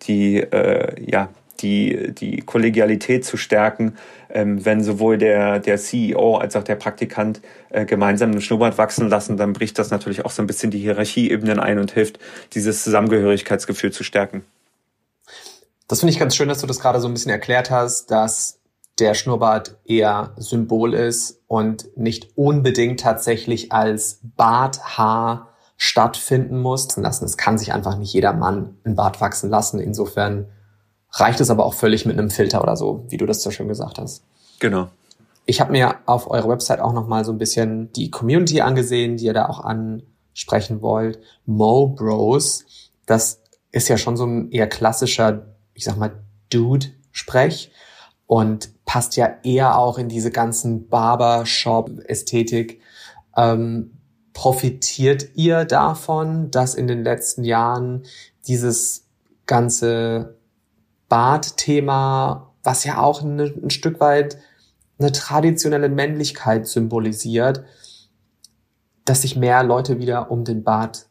[0.07, 1.29] die, äh, ja,
[1.59, 3.93] die, die Kollegialität zu stärken,
[4.29, 9.07] ähm, wenn sowohl der, der CEO als auch der Praktikant äh, gemeinsam einen Schnurrbart wachsen
[9.07, 12.17] lassen, dann bricht das natürlich auch so ein bisschen die Hierarchieebenen ein und hilft,
[12.53, 14.43] dieses Zusammengehörigkeitsgefühl zu stärken.
[15.87, 18.59] Das finde ich ganz schön, dass du das gerade so ein bisschen erklärt hast, dass
[18.99, 26.95] der Schnurrbart eher Symbol ist und nicht unbedingt tatsächlich als Barthaar stattfinden muss.
[26.95, 27.25] Lassen.
[27.25, 29.79] Es kann sich einfach nicht jeder Mann ein Bart wachsen lassen.
[29.79, 30.47] Insofern
[31.11, 33.67] reicht es aber auch völlig mit einem Filter oder so, wie du das so schön
[33.67, 34.23] gesagt hast.
[34.59, 34.87] Genau.
[35.45, 39.17] Ich habe mir auf eurer Website auch noch mal so ein bisschen die Community angesehen,
[39.17, 41.19] die ihr da auch ansprechen wollt.
[41.45, 42.65] Mo Bros,
[43.05, 47.71] das ist ja schon so ein eher klassischer ich sag mal, Dude-Sprech
[48.25, 52.81] und passt ja eher auch in diese ganzen Barbershop-Ästhetik.
[53.37, 53.91] Ähm,
[54.33, 58.03] profitiert ihr davon, dass in den letzten Jahren
[58.47, 59.07] dieses
[59.45, 60.37] ganze
[61.07, 64.37] Bartthema, was ja auch ein, ein Stück weit
[64.97, 67.63] eine traditionelle Männlichkeit symbolisiert,
[69.03, 71.07] dass sich mehr Leute wieder um den Bart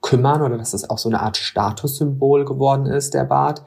[0.00, 3.64] kümmern oder dass es auch so eine Art Statussymbol geworden ist, der Bart?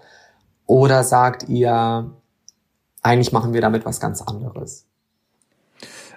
[0.65, 2.09] Oder sagt ihr,
[3.01, 4.85] eigentlich machen wir damit was ganz anderes?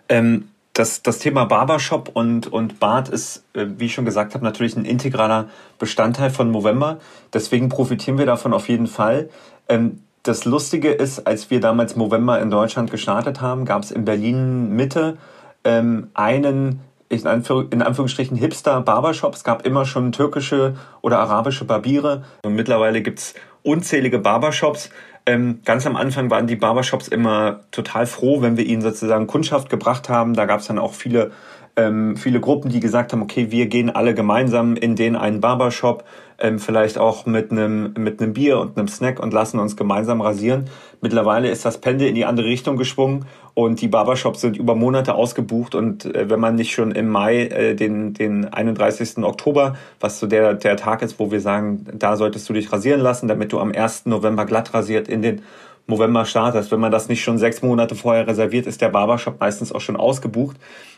[0.09, 4.45] Ähm, das, das Thema Barbershop und, und Bart ist, äh, wie ich schon gesagt habe,
[4.45, 5.49] natürlich ein integraler
[5.79, 6.99] Bestandteil von November.
[7.33, 9.31] Deswegen profitieren wir davon auf jeden Fall.
[9.69, 14.05] Ähm, das Lustige ist, als wir damals November in Deutschland gestartet haben, gab es in
[14.05, 15.17] Berlin Mitte
[15.65, 19.35] ähm, einen in, Anführ in Anführungsstrichen Hipster-Barbershop.
[19.35, 22.25] Es gab immer schon türkische oder arabische Barbiere.
[22.45, 24.91] Und mittlerweile gibt's unzählige Barbershops.
[25.27, 29.71] Ähm, ganz am Anfang waren die Barbershops immer total froh, wenn wir ihnen sozusagen Kundschaft
[29.71, 30.35] gebracht haben.
[30.35, 31.33] Da gab's dann auch viele
[31.77, 36.05] ähm, viele Gruppen, die gesagt haben, okay, wir gehen alle gemeinsam in den einen Barbershop,
[36.39, 40.21] ähm, vielleicht auch mit einem mit einem Bier und einem Snack und lassen uns gemeinsam
[40.21, 40.67] rasieren.
[41.01, 45.15] Mittlerweile ist das Pendel in die andere Richtung geschwungen und die Barbershops sind über Monate
[45.15, 49.19] ausgebucht und äh, wenn man nicht schon im Mai äh, den den 31.
[49.19, 53.01] Oktober, was so der der Tag ist, wo wir sagen, da solltest du dich rasieren
[53.01, 54.07] lassen, damit du am 1.
[54.07, 55.43] November glatt rasiert in den
[55.87, 56.73] November startest.
[56.73, 59.97] Wenn man das nicht schon sechs Monate vorher reserviert, ist der Barbershop meistens auch schon
[59.97, 60.57] ausgebucht.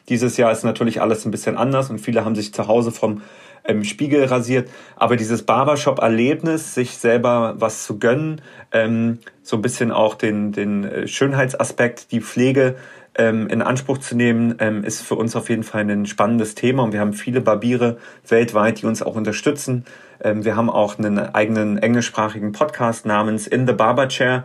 [0.09, 3.23] Dieses Jahr ist natürlich alles ein bisschen anders und viele haben sich zu Hause vom
[3.65, 4.71] ähm, Spiegel rasiert.
[4.97, 8.41] Aber dieses Barbershop-Erlebnis, sich selber was zu gönnen,
[8.73, 12.77] ähm, so ein bisschen auch den, den äh, Schönheitsaspekt, die Pflege
[13.15, 16.85] ähm, in Anspruch zu nehmen, ähm, ist für uns auf jeden Fall ein spannendes Thema.
[16.85, 19.85] Und wir haben viele Barbiere weltweit, die uns auch unterstützen.
[20.23, 24.45] Ähm, wir haben auch einen eigenen englischsprachigen Podcast namens In the Barber Chair,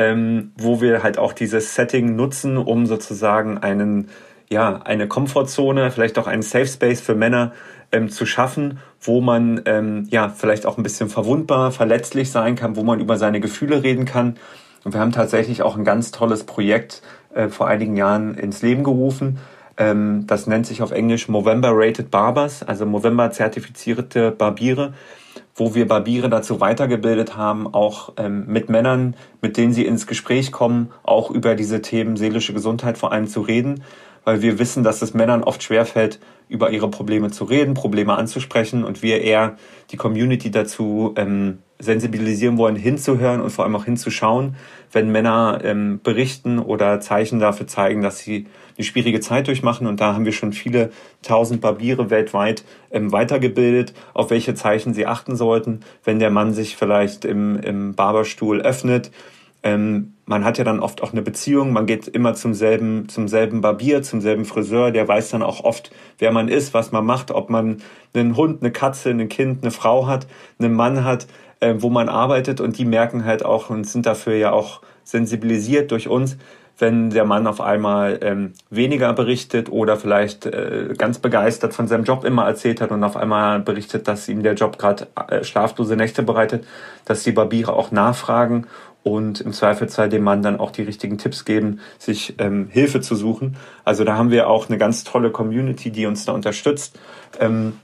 [0.00, 4.08] ähm, wo wir halt auch dieses Setting nutzen, um sozusagen einen
[4.48, 7.52] ja, eine Komfortzone, vielleicht auch einen Safe Space für Männer
[7.92, 12.76] ähm, zu schaffen, wo man ähm, ja vielleicht auch ein bisschen verwundbar, verletzlich sein kann,
[12.76, 14.38] wo man über seine Gefühle reden kann.
[14.82, 17.02] Und wir haben tatsächlich auch ein ganz tolles Projekt
[17.34, 19.38] äh, vor einigen Jahren ins Leben gerufen.
[19.76, 24.94] Ähm, das nennt sich auf Englisch Movember Rated Barbers, also Movember zertifizierte Barbiere,
[25.54, 30.52] wo wir Barbiere dazu weitergebildet haben, auch ähm, mit Männern, mit denen sie ins Gespräch
[30.52, 33.82] kommen, auch über diese Themen seelische Gesundheit vor allem zu reden
[34.24, 38.84] weil wir wissen, dass es Männern oft schwerfällt, über ihre Probleme zu reden, Probleme anzusprechen
[38.84, 39.56] und wir eher
[39.90, 44.56] die Community dazu ähm, sensibilisieren wollen, hinzuhören und vor allem auch hinzuschauen,
[44.92, 49.86] wenn Männer ähm, berichten oder Zeichen dafür zeigen, dass sie eine schwierige Zeit durchmachen.
[49.86, 50.90] Und da haben wir schon viele
[51.22, 56.76] tausend Barbiere weltweit ähm, weitergebildet, auf welche Zeichen sie achten sollten, wenn der Mann sich
[56.76, 59.10] vielleicht im, im Barberstuhl öffnet
[59.62, 63.28] ähm, man hat ja dann oft auch eine Beziehung, man geht immer zum selben, zum
[63.28, 67.04] selben Barbier, zum selben Friseur, der weiß dann auch oft, wer man ist, was man
[67.04, 67.82] macht, ob man
[68.14, 70.26] einen Hund, eine Katze, ein Kind, eine Frau hat,
[70.58, 71.26] einen Mann hat,
[71.60, 75.90] äh, wo man arbeitet und die merken halt auch und sind dafür ja auch sensibilisiert
[75.90, 76.36] durch uns,
[76.78, 82.04] wenn der Mann auf einmal ähm, weniger berichtet oder vielleicht äh, ganz begeistert von seinem
[82.04, 85.96] Job immer erzählt hat und auf einmal berichtet, dass ihm der Job gerade äh, schlaflose
[85.96, 86.66] Nächte bereitet,
[87.04, 88.66] dass die Barbiere auch nachfragen
[89.02, 93.14] und im Zweifelsfall dem Mann dann auch die richtigen Tipps geben, sich ähm, Hilfe zu
[93.14, 93.56] suchen.
[93.84, 96.98] Also da haben wir auch eine ganz tolle Community, die uns da unterstützt,
[97.38, 97.74] ähm,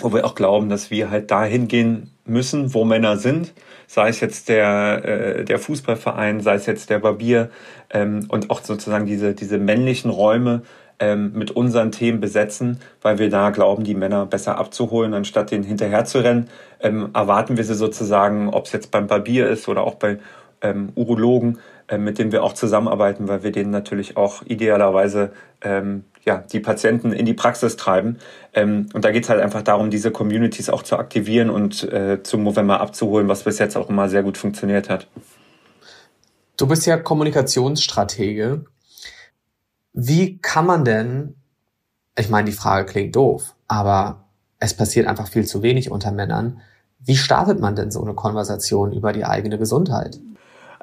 [0.00, 3.52] wo wir auch glauben, dass wir halt dahin gehen müssen, wo Männer sind,
[3.86, 7.50] sei es jetzt der, äh, der Fußballverein, sei es jetzt der Barbier
[7.90, 10.62] ähm, und auch sozusagen diese, diese männlichen Räume
[10.98, 15.64] ähm, mit unseren Themen besetzen, weil wir da glauben, die Männer besser abzuholen, anstatt denen
[15.64, 16.48] hinterher zu rennen.
[16.80, 20.18] Ähm, erwarten wir sie sozusagen, ob es jetzt beim Barbier ist oder auch bei
[20.62, 25.32] ähm, Urologen, äh, mit denen wir auch zusammenarbeiten, weil wir denen natürlich auch idealerweise
[25.62, 28.18] ähm, ja, die Patienten in die Praxis treiben.
[28.52, 32.22] Ähm, und da geht es halt einfach darum, diese Communities auch zu aktivieren und äh,
[32.22, 35.08] zum Movember abzuholen, was bis jetzt auch immer sehr gut funktioniert hat.
[36.56, 38.64] Du bist ja Kommunikationsstratege.
[39.92, 41.34] Wie kann man denn,
[42.18, 44.24] ich meine, die Frage klingt doof, aber
[44.58, 46.60] es passiert einfach viel zu wenig unter Männern.
[47.00, 50.20] Wie startet man denn so eine Konversation über die eigene Gesundheit?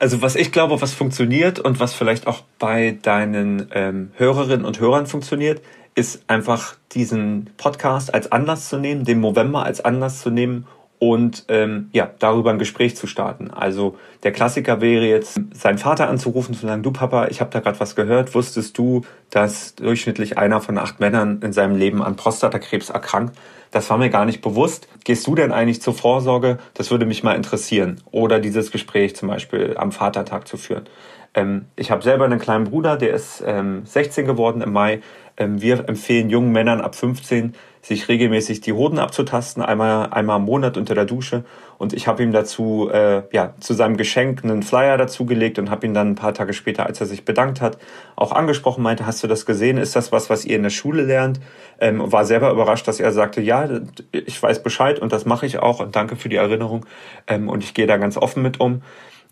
[0.02, 4.80] Also was ich glaube, was funktioniert und was vielleicht auch bei deinen ähm, Hörerinnen und
[4.80, 5.62] Hörern funktioniert,
[5.93, 10.66] ist einfach diesen Podcast als Anlass zu nehmen, den November als Anlass zu nehmen
[10.97, 13.52] und ähm, ja, darüber ein Gespräch zu starten.
[13.52, 17.60] Also der Klassiker wäre jetzt, seinen Vater anzurufen, zu sagen, du Papa, ich habe da
[17.60, 22.16] gerade was gehört, wusstest du, dass durchschnittlich einer von acht Männern in seinem Leben an
[22.16, 23.38] Prostatakrebs erkrankt?
[23.72, 24.88] Das war mir gar nicht bewusst.
[25.03, 26.59] Gehst du denn eigentlich zur Vorsorge?
[26.74, 28.01] Das würde mich mal interessieren.
[28.11, 30.86] Oder dieses Gespräch zum Beispiel am Vatertag zu führen.
[31.34, 35.01] Ähm, ich habe selber einen kleinen Bruder, der ist ähm, 16 geworden im Mai.
[35.38, 40.45] Ähm, wir empfehlen jungen Männern ab 15, sich regelmäßig die Hoden abzutasten, einmal, einmal im
[40.45, 41.43] Monat unter der Dusche.
[41.79, 45.88] Und ich habe ihm dazu, äh, ja, zu seinem Geschenk einen Flyer dazugelegt und habe
[45.88, 47.79] ihn dann ein paar Tage später, als er sich bedankt hat,
[48.15, 49.77] auch angesprochen, meinte, hast du das gesehen?
[49.77, 51.39] Ist das was, was ihr in der Schule lernt?
[51.79, 53.67] Ähm, war selber überrascht, dass er sagte, ja,
[54.11, 56.86] ich weiß Bescheid und das mache ich auch und danke für die Erinnerung.
[57.25, 58.84] Ähm, und ich gehe da ganz offen mit um.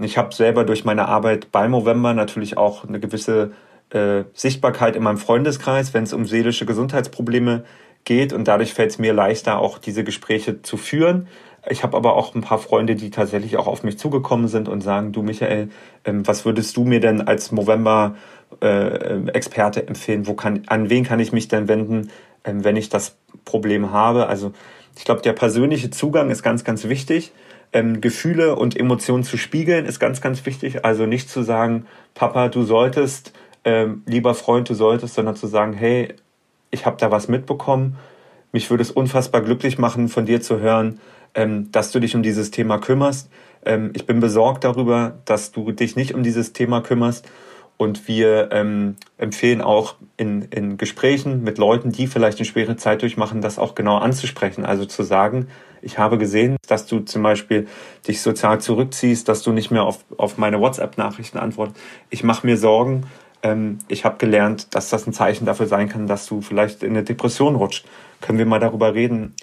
[0.01, 3.51] Ich habe selber durch meine Arbeit bei Movember natürlich auch eine gewisse
[3.91, 7.65] äh, Sichtbarkeit in meinem Freundeskreis, wenn es um seelische Gesundheitsprobleme
[8.03, 8.33] geht.
[8.33, 11.27] Und dadurch fällt es mir leichter, auch diese Gespräche zu führen.
[11.69, 14.79] Ich habe aber auch ein paar Freunde, die tatsächlich auch auf mich zugekommen sind und
[14.81, 15.67] sagen, du Michael,
[16.05, 20.25] ähm, was würdest du mir denn als Movember-Experte äh, empfehlen?
[20.27, 22.09] Wo kann, an wen kann ich mich denn wenden,
[22.45, 24.27] ähm, wenn ich das Problem habe?
[24.27, 24.53] Also
[24.97, 27.31] ich glaube, der persönliche Zugang ist ganz, ganz wichtig.
[27.71, 30.85] Ähm, Gefühle und Emotionen zu spiegeln ist ganz, ganz wichtig.
[30.85, 31.85] Also nicht zu sagen,
[32.15, 33.33] Papa, du solltest,
[33.65, 36.15] ähm, lieber Freund, du solltest, sondern zu sagen, hey,
[36.71, 37.97] ich habe da was mitbekommen.
[38.51, 40.99] Mich würde es unfassbar glücklich machen, von dir zu hören,
[41.35, 43.29] ähm, dass du dich um dieses Thema kümmerst.
[43.65, 47.29] Ähm, ich bin besorgt darüber, dass du dich nicht um dieses Thema kümmerst.
[47.77, 53.03] Und wir ähm, empfehlen auch in, in Gesprächen mit Leuten, die vielleicht eine schwere Zeit
[53.03, 54.65] durchmachen, das auch genau anzusprechen.
[54.65, 55.47] Also zu sagen,
[55.81, 57.67] ich habe gesehen, dass du zum Beispiel
[58.05, 61.79] dich sozial zurückziehst, dass du nicht mehr auf, auf meine WhatsApp-Nachrichten antwortest.
[62.09, 63.05] Ich mache mir Sorgen.
[63.43, 66.91] Ähm, ich habe gelernt, dass das ein Zeichen dafür sein kann, dass du vielleicht in
[66.91, 67.85] eine Depression rutscht.
[68.21, 69.35] Können wir mal darüber reden?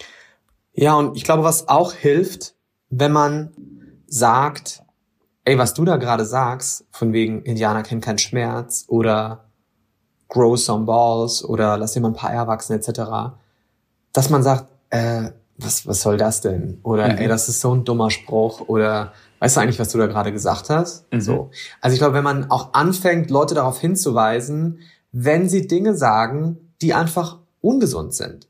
[0.73, 2.55] Ja, und ich glaube, was auch hilft,
[2.89, 3.51] wenn man
[4.07, 4.83] sagt,
[5.43, 9.45] ey, was du da gerade sagst, von wegen Indianer kennen keinen Schmerz oder
[10.29, 13.37] grow some balls oder lass dir mal ein paar Eier wachsen etc.,
[14.13, 16.79] dass man sagt, äh, was, was soll das denn?
[16.83, 17.17] Oder mhm.
[17.17, 20.31] ey, das ist so ein dummer Spruch oder weißt du eigentlich, was du da gerade
[20.31, 21.11] gesagt hast?
[21.11, 21.21] Mhm.
[21.21, 21.51] So.
[21.81, 24.79] Also ich glaube, wenn man auch anfängt, Leute darauf hinzuweisen,
[25.11, 28.47] wenn sie Dinge sagen, die einfach ungesund sind.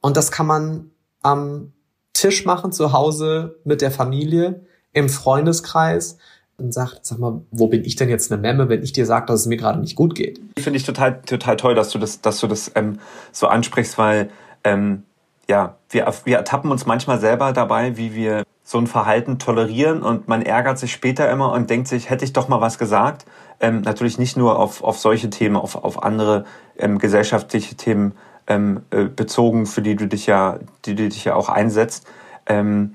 [0.00, 0.90] Und das kann man
[1.22, 1.72] am
[2.12, 6.18] Tisch machen zu Hause mit der Familie im Freundeskreis
[6.58, 9.26] und sagt, sag mal, wo bin ich denn jetzt eine Memme, wenn ich dir sage,
[9.26, 10.40] dass es mir gerade nicht gut geht?
[10.58, 12.98] Finde ich total, total toll, dass du das, dass du das ähm,
[13.32, 14.30] so ansprichst, weil
[14.64, 15.04] ähm,
[15.48, 20.28] ja, wir, wir ertappen uns manchmal selber dabei, wie wir so ein Verhalten tolerieren und
[20.28, 23.26] man ärgert sich später immer und denkt sich, hätte ich doch mal was gesagt.
[23.60, 26.44] Ähm, natürlich nicht nur auf, auf solche Themen, auf, auf andere
[26.78, 28.14] ähm, gesellschaftliche Themen
[28.46, 32.06] ähm, äh, bezogen, für die du dich ja, die du dich ja auch einsetzt.
[32.46, 32.94] Ähm,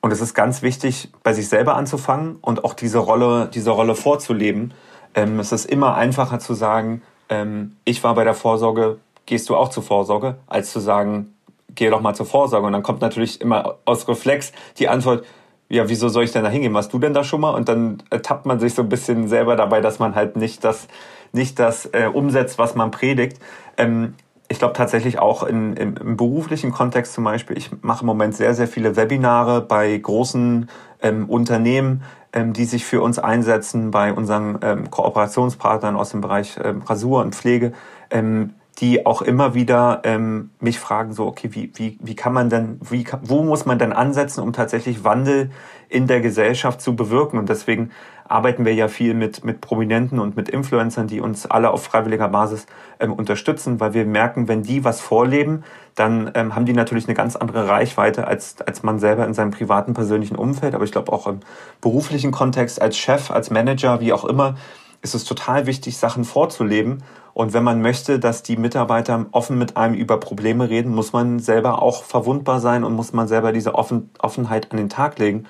[0.00, 3.94] und es ist ganz wichtig, bei sich selber anzufangen und auch diese Rolle, diese Rolle
[3.94, 4.74] vorzuleben.
[5.14, 9.56] Ähm, es ist immer einfacher zu sagen, ähm, ich war bei der Vorsorge, gehst du
[9.56, 11.31] auch zur Vorsorge, als zu sagen,
[11.74, 12.66] geh doch mal zur Vorsorge.
[12.66, 15.24] Und dann kommt natürlich immer aus Reflex die Antwort,
[15.68, 16.74] ja, wieso soll ich denn da hingehen?
[16.74, 17.50] Warst du denn da schon mal?
[17.50, 20.86] Und dann ertappt man sich so ein bisschen selber dabei, dass man halt nicht das,
[21.32, 23.38] nicht das äh, umsetzt, was man predigt.
[23.78, 24.14] Ähm,
[24.48, 28.34] ich glaube tatsächlich auch in, im, im, beruflichen Kontext zum Beispiel, ich mache im Moment
[28.34, 30.68] sehr, sehr viele Webinare bei großen
[31.00, 32.02] ähm, Unternehmen,
[32.34, 37.22] ähm, die sich für uns einsetzen, bei unseren ähm, Kooperationspartnern aus dem Bereich ähm, Rasur
[37.22, 37.72] und Pflege,
[38.10, 42.48] ähm, die auch immer wieder ähm, mich fragen, so, okay, wie, wie, wie kann man
[42.48, 45.50] denn, wie, wo muss man denn ansetzen, um tatsächlich Wandel
[45.88, 47.38] in der Gesellschaft zu bewirken?
[47.38, 47.90] Und deswegen
[48.26, 52.28] arbeiten wir ja viel mit, mit Prominenten und mit Influencern, die uns alle auf freiwilliger
[52.28, 52.66] Basis
[52.98, 55.64] ähm, unterstützen, weil wir merken, wenn die was vorleben,
[55.94, 59.50] dann ähm, haben die natürlich eine ganz andere Reichweite als, als man selber in seinem
[59.50, 60.74] privaten, persönlichen Umfeld.
[60.74, 61.40] Aber ich glaube auch im
[61.82, 64.54] beruflichen Kontext, als Chef, als Manager, wie auch immer,
[65.02, 67.02] ist es total wichtig, Sachen vorzuleben.
[67.34, 71.38] Und wenn man möchte, dass die Mitarbeiter offen mit einem über Probleme reden, muss man
[71.38, 75.46] selber auch verwundbar sein und muss man selber diese Offen Offenheit an den Tag legen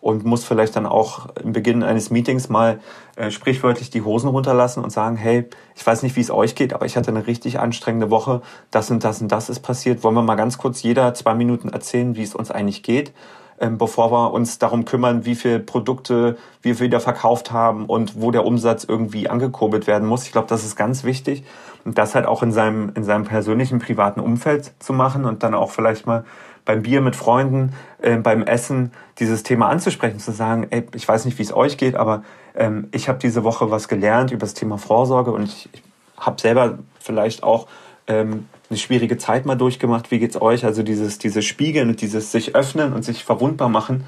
[0.00, 2.80] und muss vielleicht dann auch im Beginn eines Meetings mal
[3.16, 6.74] äh, sprichwörtlich die Hosen runterlassen und sagen, hey, ich weiß nicht, wie es euch geht,
[6.74, 8.40] aber ich hatte eine richtig anstrengende Woche,
[8.70, 10.04] das und das und das ist passiert.
[10.04, 13.12] Wollen wir mal ganz kurz jeder zwei Minuten erzählen, wie es uns eigentlich geht,
[13.60, 18.30] ähm, bevor wir uns darum kümmern, wie viele Produkte wir wieder verkauft haben und wo
[18.30, 20.24] der Umsatz irgendwie angekurbelt werden muss.
[20.24, 21.44] Ich glaube, das ist ganz wichtig
[21.84, 25.54] und das halt auch in seinem, in seinem persönlichen, privaten Umfeld zu machen und dann
[25.54, 26.24] auch vielleicht mal
[26.64, 31.24] beim Bier mit Freunden, äh, beim Essen dieses Thema anzusprechen, zu sagen, ey, ich weiß
[31.24, 34.54] nicht, wie es euch geht, aber ähm, ich habe diese Woche was gelernt über das
[34.54, 35.82] Thema Vorsorge und ich, ich
[36.18, 37.68] habe selber vielleicht auch
[38.08, 40.10] ähm, eine schwierige Zeit mal durchgemacht.
[40.10, 40.64] Wie geht's euch?
[40.64, 44.04] Also dieses, dieses Spiegeln und dieses sich öffnen und sich verwundbar machen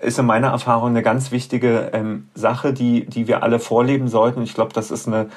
[0.00, 4.42] ist in meiner Erfahrung eine ganz wichtige ähm, Sache, die, die wir alle vorleben sollten.
[4.42, 5.28] Ich glaube, das ist eine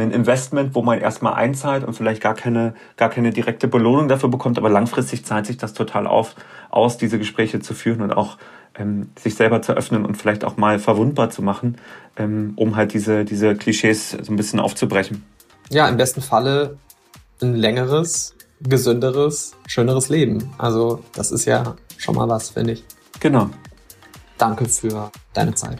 [0.00, 4.28] ein Investment, wo man erstmal einzahlt und vielleicht gar keine, gar keine direkte Belohnung dafür
[4.28, 6.34] bekommt, aber langfristig zahlt sich das total auf,
[6.70, 8.38] aus, diese Gespräche zu führen und auch
[8.76, 11.76] ähm, sich selber zu öffnen und vielleicht auch mal verwundbar zu machen,
[12.16, 15.24] ähm, um halt diese, diese Klischees so ein bisschen aufzubrechen.
[15.70, 16.78] Ja, im besten Falle
[17.42, 20.52] ein längeres, gesünderes, schöneres Leben.
[20.58, 22.84] Also das ist ja schon mal was, finde ich.
[23.20, 23.50] Genau.
[24.36, 25.78] Danke für deine Zeit.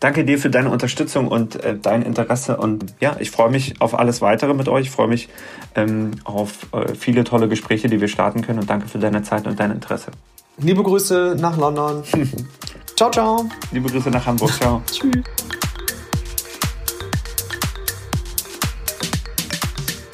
[0.00, 2.58] Danke dir für deine Unterstützung und äh, dein Interesse.
[2.58, 4.86] Und ja, ich freue mich auf alles weitere mit euch.
[4.86, 5.28] Ich freue mich
[5.74, 8.58] ähm, auf äh, viele tolle Gespräche, die wir starten können.
[8.58, 10.10] Und danke für deine Zeit und dein Interesse.
[10.58, 12.02] Liebe Grüße nach London.
[12.96, 13.46] ciao, ciao.
[13.72, 14.52] Liebe Grüße nach Hamburg.
[14.52, 14.82] Ciao.
[14.90, 15.45] Tschüss.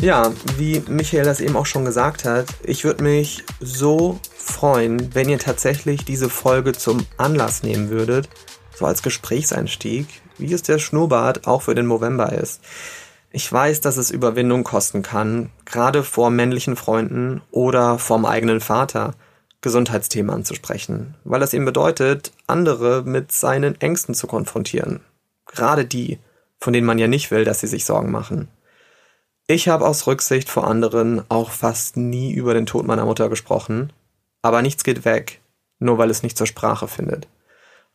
[0.02, 5.28] Ja, wie Michael das eben auch schon gesagt hat, ich würde mich so freuen, wenn
[5.28, 8.28] ihr tatsächlich diese Folge zum Anlass nehmen würdet,
[8.74, 12.62] so als Gesprächseinstieg, wie es der Schnurrbart auch für den November ist.
[13.30, 19.14] Ich weiß, dass es Überwindung kosten kann, gerade vor männlichen Freunden oder vorm eigenen Vater,
[19.60, 24.98] Gesundheitsthemen anzusprechen, weil das eben bedeutet, andere mit seinen Ängsten zu konfrontieren.
[25.46, 26.18] Gerade die,
[26.58, 28.48] von denen man ja nicht will, dass sie sich Sorgen machen.
[29.46, 33.92] Ich habe aus Rücksicht vor anderen auch fast nie über den Tod meiner Mutter gesprochen,
[34.40, 35.40] aber nichts geht weg,
[35.78, 37.28] nur weil es nicht zur Sprache findet.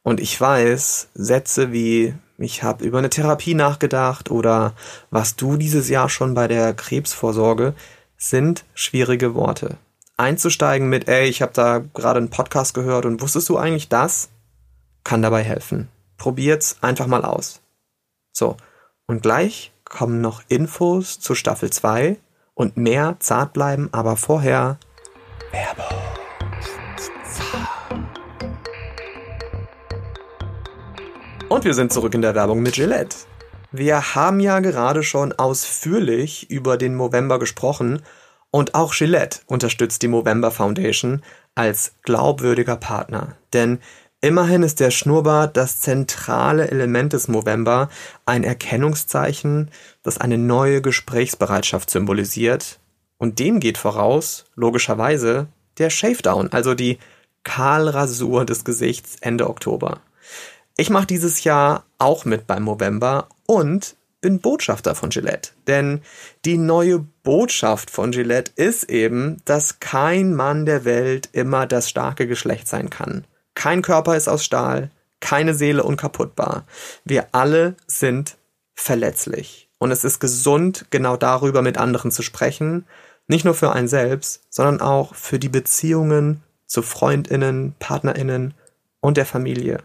[0.03, 4.73] Und ich weiß, Sätze wie ich habe über eine Therapie nachgedacht oder
[5.09, 7.73] was du dieses Jahr schon bei der Krebsvorsorge
[8.17, 9.77] sind schwierige Worte.
[10.17, 14.29] Einzusteigen mit, ey, ich habe da gerade einen Podcast gehört und wusstest du eigentlich das?
[15.03, 15.89] Kann dabei helfen.
[16.17, 17.61] Probiert's einfach mal aus.
[18.33, 18.57] So,
[19.07, 22.17] und gleich kommen noch Infos zu Staffel 2
[22.53, 24.77] und mehr zart bleiben, aber vorher
[25.51, 25.97] Werbung.
[31.49, 33.15] Und wir sind zurück in der Werbung mit Gillette.
[33.71, 38.01] Wir haben ja gerade schon ausführlich über den Movember gesprochen
[38.51, 41.21] und auch Gillette unterstützt die Movember Foundation
[41.55, 43.35] als glaubwürdiger Partner.
[43.53, 43.79] Denn
[44.22, 47.89] immerhin ist der Schnurrbart das zentrale Element des Movember,
[48.26, 49.72] ein Erkennungszeichen,
[50.03, 52.80] das eine neue Gesprächsbereitschaft symbolisiert.
[53.18, 55.47] Und dem geht voraus, logischerweise,
[55.78, 56.99] der Shavedown, also die
[57.43, 60.01] Kahlrasur des Gesichts Ende Oktober.
[60.76, 65.51] Ich mache dieses Jahr auch mit beim Movember und bin Botschafter von Gillette.
[65.68, 66.01] Denn
[66.45, 72.28] die neue Botschaft von Gillette ist eben, dass kein Mann der Welt immer das starke
[72.28, 73.26] Geschlecht sein kann.
[73.58, 76.68] Kein Körper ist aus Stahl, keine Seele unkaputtbar.
[77.05, 78.38] Wir alle sind
[78.76, 79.68] verletzlich.
[79.80, 82.86] Und es ist gesund, genau darüber mit anderen zu sprechen.
[83.26, 88.53] Nicht nur für einen selbst, sondern auch für die Beziehungen zu Freundinnen, Partnerinnen
[88.99, 89.80] und der Familie.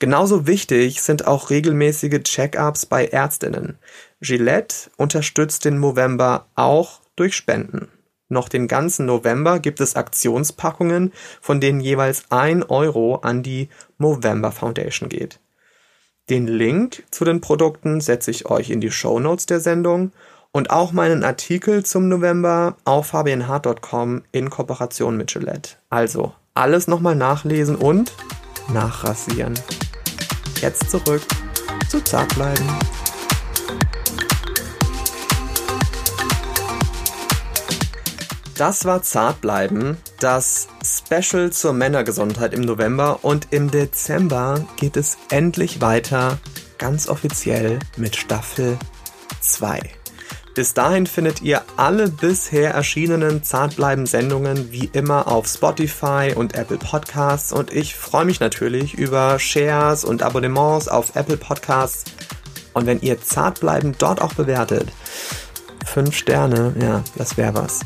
[0.00, 3.78] Genauso wichtig sind auch regelmäßige Check-ups bei Ärztinnen.
[4.20, 7.86] Gillette unterstützt den Movember auch durch Spenden.
[8.28, 13.68] Noch den ganzen November gibt es Aktionspackungen, von denen jeweils ein Euro an die
[13.98, 15.38] Movember Foundation geht.
[16.28, 20.12] Den Link zu den Produkten setze ich euch in die Show Notes der Sendung
[20.50, 25.76] und auch meinen Artikel zum November auf fabianhart.com in Kooperation mit Gillette.
[25.88, 28.12] Also alles nochmal nachlesen und
[28.72, 29.54] nachrasieren.
[30.60, 31.22] Jetzt zurück
[31.88, 32.66] zu Zartbleiben.
[38.56, 45.82] Das war Zartbleiben, das Special zur Männergesundheit im November und im Dezember geht es endlich
[45.82, 46.38] weiter,
[46.78, 48.78] ganz offiziell mit Staffel
[49.40, 49.78] 2.
[50.54, 57.52] Bis dahin findet ihr alle bisher erschienenen Zartbleiben-Sendungen wie immer auf Spotify und Apple Podcasts
[57.52, 62.04] und ich freue mich natürlich über Shares und Abonnements auf Apple Podcasts.
[62.72, 64.88] Und wenn ihr Zartbleiben dort auch bewertet,
[65.84, 67.80] fünf Sterne, ja, das wäre was.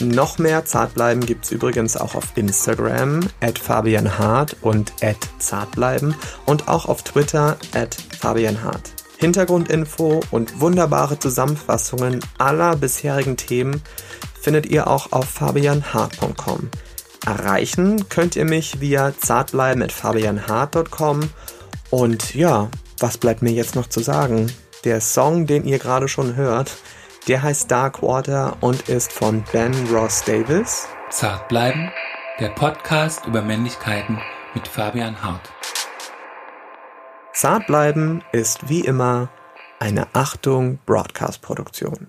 [0.00, 6.14] Noch mehr Zartbleiben gibt's übrigens auch auf Instagram, at fabianhart und at zartbleiben
[6.46, 8.92] und auch auf Twitter, at fabianhart.
[9.16, 13.82] Hintergrundinfo und wunderbare Zusammenfassungen aller bisherigen Themen
[14.40, 16.70] findet ihr auch auf fabianhart.com.
[17.26, 21.28] Erreichen könnt ihr mich via zartbleiben@fabianhart.com
[21.90, 22.70] und ja,
[23.00, 24.52] was bleibt mir jetzt noch zu sagen?
[24.84, 26.76] Der Song, den ihr gerade schon hört,
[27.26, 30.88] der heißt Darkwater und ist von Ben Ross Davis.
[31.10, 31.90] Zart bleiben,
[32.38, 34.20] der Podcast über Männlichkeiten
[34.54, 35.52] mit Fabian Hart.
[37.32, 39.28] Zart bleiben ist wie immer
[39.78, 42.08] eine Achtung Broadcast Produktion.